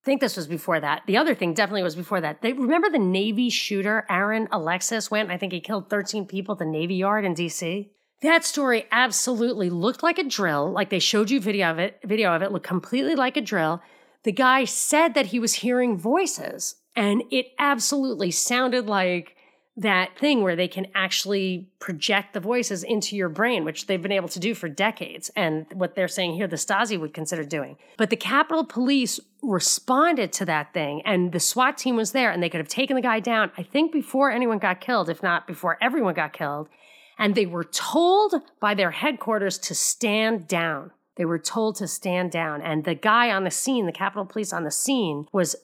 I 0.03 0.05
think 0.05 0.21
this 0.21 0.37
was 0.37 0.47
before 0.47 0.79
that. 0.81 1.03
The 1.07 1.16
other 1.16 1.35
thing 1.35 1.55
definitely 1.55 1.83
was 1.83 1.97
before 1.97 2.21
that. 2.21 2.42
They 2.42 2.53
remember 2.53 2.90
the 2.90 2.99
Navy 2.99 3.49
shooter 3.49 4.05
Aaron 4.11 4.47
Alexis 4.53 5.11
went. 5.11 5.31
I 5.31 5.38
think 5.38 5.53
he 5.53 5.61
killed 5.61 5.88
13 5.88 6.27
people 6.27 6.53
at 6.53 6.59
the 6.59 6.66
Navy 6.66 6.97
Yard 6.97 7.25
in 7.25 7.35
DC. 7.35 7.88
That 8.23 8.45
story 8.45 8.87
absolutely 8.90 9.71
looked 9.71 10.03
like 10.03 10.19
a 10.19 10.25
drill. 10.25 10.71
Like 10.71 10.90
they 10.90 10.99
showed 10.99 11.31
you 11.31 11.40
video 11.40 11.71
of 11.71 11.79
it. 11.79 11.99
Video 12.05 12.35
of 12.35 12.42
it 12.42 12.53
looked 12.53 12.66
completely 12.66 13.14
like 13.14 13.37
a 13.37 13.42
drill. 13.42 13.83
The 14.23 14.33
guy 14.33 14.64
said 14.64 15.14
that 15.14 15.27
he 15.27 15.38
was 15.38 15.55
hearing 15.55 15.97
voices, 15.97 16.77
and 16.97 17.23
it 17.31 17.47
absolutely 17.59 18.31
sounded 18.31 18.87
like 18.87 19.36
that 19.78 20.18
thing 20.18 20.42
where 20.42 20.56
they 20.56 20.68
can 20.68 20.86
actually 20.94 21.68
project 21.80 22.32
the 22.32 22.40
voices 22.40 22.82
into 22.82 23.14
your 23.14 23.28
brain, 23.28 23.62
which 23.62 23.86
they've 23.86 24.00
been 24.00 24.12
able 24.12 24.28
to 24.28 24.40
do 24.40 24.54
for 24.54 24.70
decades, 24.70 25.30
and 25.36 25.66
what 25.74 25.94
they're 25.94 26.08
saying 26.08 26.34
here, 26.34 26.46
the 26.46 26.56
Stasi 26.56 26.98
would 26.98 27.12
consider 27.12 27.44
doing. 27.44 27.76
But 27.98 28.08
the 28.08 28.16
Capitol 28.16 28.64
Police 28.64 29.20
responded 29.42 30.32
to 30.32 30.46
that 30.46 30.72
thing, 30.72 31.02
and 31.04 31.30
the 31.30 31.40
SWAT 31.40 31.76
team 31.76 31.94
was 31.94 32.12
there, 32.12 32.30
and 32.30 32.42
they 32.42 32.48
could 32.48 32.60
have 32.60 32.68
taken 32.68 32.96
the 32.96 33.02
guy 33.02 33.20
down, 33.20 33.50
I 33.58 33.62
think, 33.62 33.92
before 33.92 34.30
anyone 34.30 34.58
got 34.58 34.80
killed, 34.80 35.10
if 35.10 35.22
not 35.22 35.46
before 35.46 35.76
everyone 35.82 36.14
got 36.14 36.32
killed. 36.32 36.68
And 37.18 37.34
they 37.34 37.46
were 37.46 37.64
told 37.64 38.34
by 38.60 38.74
their 38.74 38.90
headquarters 38.90 39.58
to 39.58 39.74
stand 39.74 40.48
down. 40.48 40.90
They 41.16 41.24
were 41.24 41.38
told 41.38 41.76
to 41.76 41.88
stand 41.88 42.30
down. 42.30 42.60
And 42.62 42.84
the 42.84 42.94
guy 42.94 43.30
on 43.30 43.44
the 43.44 43.50
scene, 43.50 43.86
the 43.86 43.92
Capitol 43.92 44.26
Police 44.26 44.52
on 44.52 44.64
the 44.64 44.70
scene, 44.70 45.26
was 45.32 45.56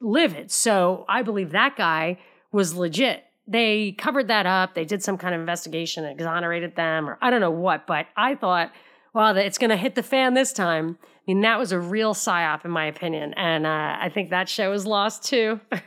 livid. 0.00 0.50
So 0.50 1.04
I 1.08 1.22
believe 1.22 1.50
that 1.50 1.76
guy 1.76 2.18
was 2.52 2.74
legit. 2.74 3.24
They 3.48 3.92
covered 3.92 4.28
that 4.28 4.46
up. 4.46 4.74
They 4.74 4.84
did 4.84 5.02
some 5.02 5.16
kind 5.16 5.34
of 5.34 5.40
investigation, 5.40 6.04
exonerated 6.04 6.76
them, 6.76 7.08
or 7.08 7.18
I 7.22 7.30
don't 7.30 7.40
know 7.40 7.50
what, 7.50 7.86
but 7.86 8.06
I 8.16 8.34
thought, 8.34 8.70
well, 9.14 9.36
it's 9.36 9.56
going 9.56 9.70
to 9.70 9.76
hit 9.76 9.94
the 9.94 10.02
fan 10.02 10.34
this 10.34 10.52
time. 10.52 10.98
I 11.02 11.08
mean, 11.26 11.40
that 11.40 11.58
was 11.58 11.72
a 11.72 11.80
real 11.80 12.14
psyop, 12.14 12.64
in 12.64 12.70
my 12.70 12.86
opinion. 12.86 13.34
And 13.34 13.66
uh, 13.66 13.96
I 14.00 14.10
think 14.12 14.30
that 14.30 14.48
show 14.48 14.70
was 14.70 14.86
lost 14.86 15.24
too. 15.24 15.60
but 15.70 15.80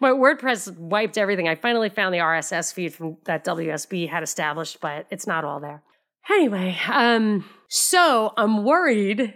WordPress 0.00 0.76
wiped 0.76 1.18
everything. 1.18 1.48
I 1.48 1.54
finally 1.54 1.88
found 1.88 2.14
the 2.14 2.18
RSS 2.18 2.72
feed 2.72 2.94
from 2.94 3.16
that 3.24 3.44
WSB 3.44 4.08
had 4.08 4.22
established, 4.22 4.80
but 4.80 5.06
it's 5.10 5.26
not 5.26 5.44
all 5.44 5.60
there. 5.60 5.82
Anyway, 6.30 6.78
um, 6.88 7.44
so 7.68 8.32
I'm 8.36 8.64
worried 8.64 9.34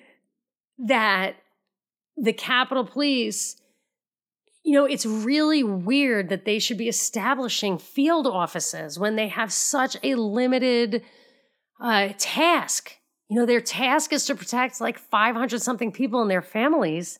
that 0.79 1.37
the 2.17 2.33
Capitol 2.33 2.85
Police, 2.85 3.57
you 4.67 4.73
know, 4.73 4.85
it's 4.85 5.07
really 5.07 5.63
weird 5.63 6.29
that 6.29 6.45
they 6.45 6.59
should 6.59 6.77
be 6.77 6.89
establishing 6.89 7.79
field 7.79 8.27
offices 8.27 8.99
when 8.99 9.15
they 9.17 9.29
have 9.29 9.53
such 9.53 9.97
a 10.03 10.17
limited 10.17 11.03
uh, 11.81 12.09
task. 12.19 12.97
You 13.29 13.39
know, 13.39 13.47
their 13.47 13.61
task 13.61 14.13
is 14.13 14.27
to 14.27 14.35
protect 14.35 14.81
like 14.81 14.99
500 14.99 15.63
something 15.63 15.93
people 15.93 16.21
and 16.21 16.31
their 16.31 16.43
families 16.43 17.19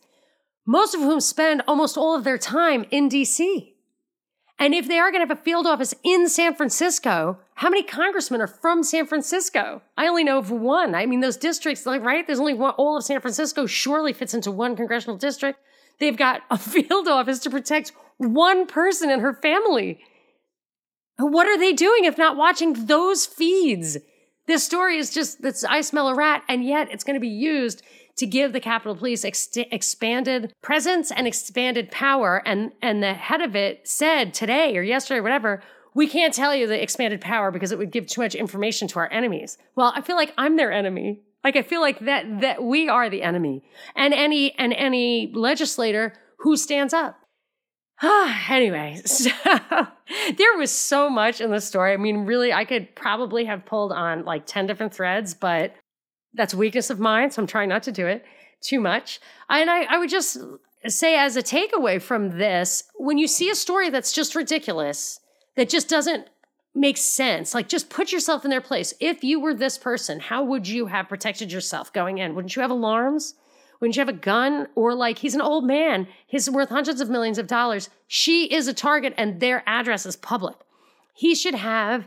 most 0.67 0.95
of 0.95 1.01
whom 1.01 1.21
spend 1.21 1.63
almost 1.69 1.97
all 1.97 2.17
of 2.17 2.25
their 2.25 2.39
time 2.39 2.85
in 2.91 3.09
DC. 3.09 3.73
And 4.59 4.75
if 4.75 4.89
they 4.89 4.99
are 4.99 5.13
going 5.13 5.25
to 5.25 5.29
have 5.29 5.39
a 5.39 5.43
field 5.43 5.67
office 5.67 5.95
in 6.03 6.29
San 6.29 6.55
Francisco, 6.55 7.39
how 7.55 7.69
many 7.69 7.83
congressmen 7.83 8.41
are 8.41 8.47
from 8.47 8.83
San 8.83 9.07
Francisco? 9.07 9.83
I 9.97 10.09
only 10.09 10.25
know 10.25 10.39
of 10.39 10.51
one. 10.51 10.95
I 10.95 11.07
mean, 11.07 11.21
those 11.21 11.37
districts, 11.37 11.87
like, 11.87 12.03
right? 12.03 12.27
There's 12.27 12.41
only 12.41 12.55
one, 12.55 12.73
all 12.73 12.97
of 12.97 13.05
San 13.05 13.21
Francisco 13.21 13.67
surely 13.67 14.13
fits 14.13 14.35
into 14.35 14.51
one 14.51 14.75
congressional 14.75 15.17
district. 15.17 15.61
They've 15.99 16.17
got 16.17 16.43
a 16.51 16.59
field 16.59 17.09
office 17.09 17.39
to 17.41 17.51
protect 17.51 17.93
one 18.19 18.67
person 18.67 19.11
and 19.11 19.23
her 19.23 19.35
family. 19.35 20.01
What 21.19 21.47
are 21.47 21.59
they 21.59 21.73
doing 21.73 22.05
if 22.05 22.19
not 22.19 22.37
watching 22.37 22.87
those 22.87 23.27
feeds? 23.27 23.97
This 24.47 24.65
story 24.65 24.99
is 24.99 25.13
just, 25.13 25.43
that's, 25.43 25.65
I 25.65 25.81
smell 25.81 26.09
a 26.09 26.15
rat, 26.15 26.43
and 26.49 26.65
yet 26.65 26.89
it's 26.91 27.05
going 27.05 27.15
to 27.15 27.21
be 27.21 27.29
used 27.29 27.83
to 28.19 28.27
give 28.27 28.53
the 28.53 28.61
Capitol 28.61 28.97
Police 28.97 29.25
ex- 29.25 29.49
expanded 29.57 30.53
presence 30.63 31.11
and 31.11 31.27
expanded 31.27 31.91
power. 31.91 32.43
And, 32.47 32.73
and 32.81 33.03
the 33.03 33.15
head 33.15 33.41
of 33.41 33.57
it 33.57 33.87
said 33.89 34.33
today 34.33 34.77
or 34.77 34.83
yesterday 34.83 35.19
or 35.19 35.23
whatever, 35.23 35.63
we 35.95 36.07
can't 36.07 36.33
tell 36.33 36.55
you 36.55 36.67
the 36.67 36.81
expanded 36.81 37.21
power 37.21 37.51
because 37.51 37.73
it 37.73 37.79
would 37.79 37.91
give 37.91 38.07
too 38.07 38.21
much 38.21 38.35
information 38.35 38.87
to 38.89 38.99
our 38.99 39.11
enemies. 39.11 39.59
Well, 39.75 39.93
I 39.95 40.01
feel 40.01 40.17
like 40.17 40.33
I'm 40.39 40.57
their 40.57 40.73
enemy. 40.73 41.23
Like 41.45 41.57
I 41.57 41.63
feel 41.63 41.81
like 41.81 42.01
that 42.01 42.41
that 42.41 42.63
we 42.63 42.89
are 42.89 43.09
the 43.09 43.23
enemy. 43.23 43.63
And 43.95 44.13
any 44.13 44.53
and 44.59 44.73
any 44.73 45.33
legislator 45.35 46.15
who 46.41 46.57
stands 46.57 46.93
up. 46.93 47.19
anyway, 48.49 49.01
so 49.05 49.31
there 50.37 50.57
was 50.59 50.71
so 50.71 51.09
much 51.09 51.41
in 51.41 51.51
the 51.51 51.61
story. 51.61 51.93
I 51.93 51.97
mean, 51.97 52.27
really, 52.27 52.53
I 52.53 52.65
could 52.65 52.95
probably 52.95 53.45
have 53.47 53.65
pulled 53.65 53.93
on 53.93 54.25
like 54.25 54.47
10 54.47 54.67
different 54.67 54.95
threads, 54.95 55.35
but 55.35 55.75
that's 56.35 56.55
weakness 56.55 56.91
of 56.91 57.01
mine, 57.01 57.31
so 57.31 57.41
I'm 57.41 57.47
trying 57.47 57.71
not 57.71 57.83
to 57.85 57.93
do 57.93 58.07
it 58.07 58.25
too 58.61 58.81
much. 58.81 59.21
And 59.49 59.71
I, 59.71 59.85
I 59.85 59.99
would 59.99 60.11
just 60.11 60.37
say, 60.87 61.17
as 61.17 61.37
a 61.37 61.43
takeaway 61.43 62.01
from 62.01 62.39
this, 62.39 62.85
when 62.97 63.19
you 63.19 63.27
see 63.27 63.51
a 63.51 63.55
story 63.55 63.89
that's 63.89 64.13
just 64.13 64.35
ridiculous, 64.35 65.19
that 65.57 65.69
just 65.69 65.89
doesn't 65.89 66.29
make 66.77 66.99
sense, 66.99 67.55
like 67.55 67.69
just 67.69 67.89
put 67.89 68.13
yourself 68.13 68.45
in 68.45 68.51
their 68.51 68.61
place. 68.61 68.93
If 69.01 69.25
you 69.25 69.41
were 69.41 69.55
this 69.55 69.79
person, 69.79 70.21
how 70.21 70.45
would 70.45 70.69
you 70.69 70.87
have 70.87 71.09
protected 71.09 71.51
yourself 71.51 71.93
going 71.93 72.19
in? 72.19 72.35
Wouldn't 72.35 72.55
you 72.55 72.63
have 72.63 72.71
alarms? 72.71 73.35
Wouldn't 73.81 73.97
you 73.97 74.01
have 74.01 74.11
a 74.11 74.13
gun? 74.13 74.69
Or 74.75 74.95
like 74.95 75.19
he's 75.19 75.35
an 75.35 75.41
old 75.41 75.65
man, 75.65 76.07
he's 76.27 76.51
worth 76.51 76.69
hundreds 76.69 77.01
of 77.01 77.09
millions 77.09 77.39
of 77.39 77.47
dollars. 77.47 77.89
She 78.07 78.45
is 78.45 78.69
a 78.69 78.75
target 78.75 79.15
and 79.17 79.41
their 79.41 79.63
address 79.67 80.05
is 80.05 80.17
public. 80.17 80.57
He 81.15 81.35
should 81.35 81.55
have 81.55 82.07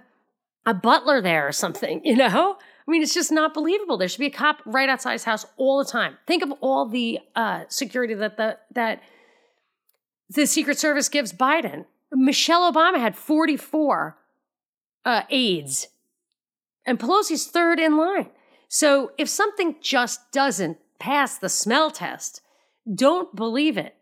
a 0.66 0.74
butler 0.74 1.20
there 1.20 1.48
or 1.48 1.52
something, 1.52 2.02
you 2.06 2.16
know? 2.16 2.58
I 2.88 2.92
mean, 2.92 3.02
it's 3.02 3.14
just 3.14 3.32
not 3.32 3.54
believable. 3.54 3.98
There 3.98 4.08
should 4.08 4.20
be 4.20 4.28
a 4.28 4.32
cop 4.32 4.62
right 4.66 4.90
outside 4.90 5.14
his 5.14 5.24
house 5.24 5.46
all 5.58 5.78
the 5.78 5.90
time. 5.90 6.18
Think 6.26 6.44
of 6.44 6.52
all 6.62 6.88
the 6.88 7.20
uh, 7.36 7.64
security 7.70 8.16
that 8.16 8.38
the 8.38 8.58
that 8.74 9.04
the 10.30 10.48
Secret 10.48 10.80
Service 10.80 11.08
gives 11.08 11.32
Biden. 11.32 11.86
Michelle 12.12 12.72
Obama 12.72 13.00
had 13.00 13.16
44 13.16 14.18
uh, 15.06 15.24
aides, 15.30 15.88
and 16.86 17.00
Pelosi's 17.00 17.48
third 17.48 17.80
in 17.80 17.98
line. 17.98 18.30
So 18.68 19.12
if 19.18 19.28
something 19.28 19.76
just 19.82 20.32
doesn't 20.32 20.78
pass 21.00 21.38
the 21.38 21.50
smell 21.50 21.92
test, 21.92 22.42
don't 22.94 23.36
believe 23.36 23.78
it. 23.78 23.96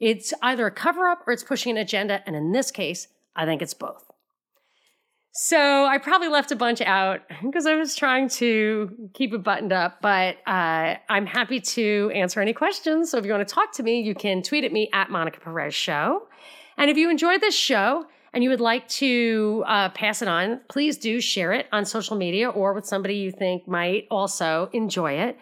It's 0.00 0.34
either 0.42 0.66
a 0.66 0.70
cover 0.70 1.06
up 1.06 1.22
or 1.26 1.32
it's 1.32 1.44
pushing 1.44 1.72
an 1.72 1.82
agenda. 1.82 2.22
And 2.26 2.34
in 2.34 2.52
this 2.52 2.70
case, 2.70 3.08
I 3.36 3.44
think 3.44 3.62
it's 3.62 3.74
both. 3.74 4.10
So 5.34 5.86
I 5.86 5.98
probably 5.98 6.28
left 6.28 6.52
a 6.52 6.56
bunch 6.56 6.80
out 6.82 7.22
because 7.42 7.66
I 7.66 7.74
was 7.74 7.96
trying 7.96 8.28
to 8.30 9.10
keep 9.14 9.32
it 9.32 9.42
buttoned 9.42 9.72
up, 9.72 10.00
but 10.02 10.36
uh, 10.46 10.96
I'm 11.08 11.26
happy 11.26 11.60
to 11.60 12.12
answer 12.14 12.40
any 12.40 12.52
questions. 12.52 13.10
So 13.10 13.18
if 13.18 13.24
you 13.24 13.32
want 13.32 13.46
to 13.46 13.54
talk 13.54 13.72
to 13.74 13.82
me, 13.82 14.00
you 14.00 14.14
can 14.14 14.42
tweet 14.42 14.64
at 14.64 14.72
me 14.72 14.90
at 14.92 15.10
Monica 15.10 15.40
Perez 15.40 15.74
Show. 15.74 16.28
And 16.76 16.90
if 16.90 16.96
you 16.96 17.10
enjoyed 17.10 17.40
this 17.40 17.54
show 17.54 18.06
and 18.32 18.42
you 18.42 18.50
would 18.50 18.60
like 18.60 18.88
to 18.88 19.64
uh, 19.66 19.88
pass 19.90 20.22
it 20.22 20.28
on, 20.28 20.60
please 20.68 20.96
do 20.96 21.20
share 21.20 21.52
it 21.52 21.66
on 21.72 21.84
social 21.84 22.16
media 22.16 22.48
or 22.48 22.72
with 22.72 22.86
somebody 22.86 23.16
you 23.16 23.30
think 23.30 23.68
might 23.68 24.06
also 24.10 24.70
enjoy 24.72 25.12
it. 25.12 25.36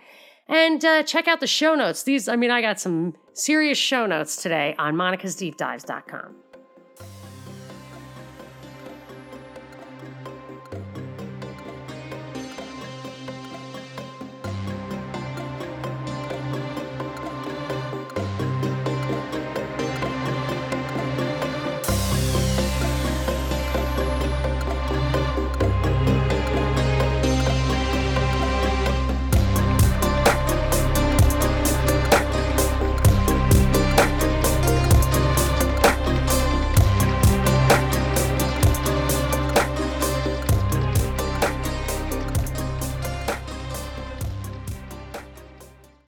And 0.49 0.85
uh, 0.85 1.05
check 1.05 1.29
out 1.29 1.39
the 1.39 1.47
show 1.47 1.77
notes. 1.77 2.03
These, 2.03 2.27
I 2.29 2.35
mean, 2.35 2.51
I 2.51 2.61
got 2.61 2.81
some 2.81 3.15
serious 3.35 3.79
show 3.79 4.07
notes 4.07 4.43
today 4.43 4.75
on 4.79 4.97
monicasdeepdives.com. 4.97 6.50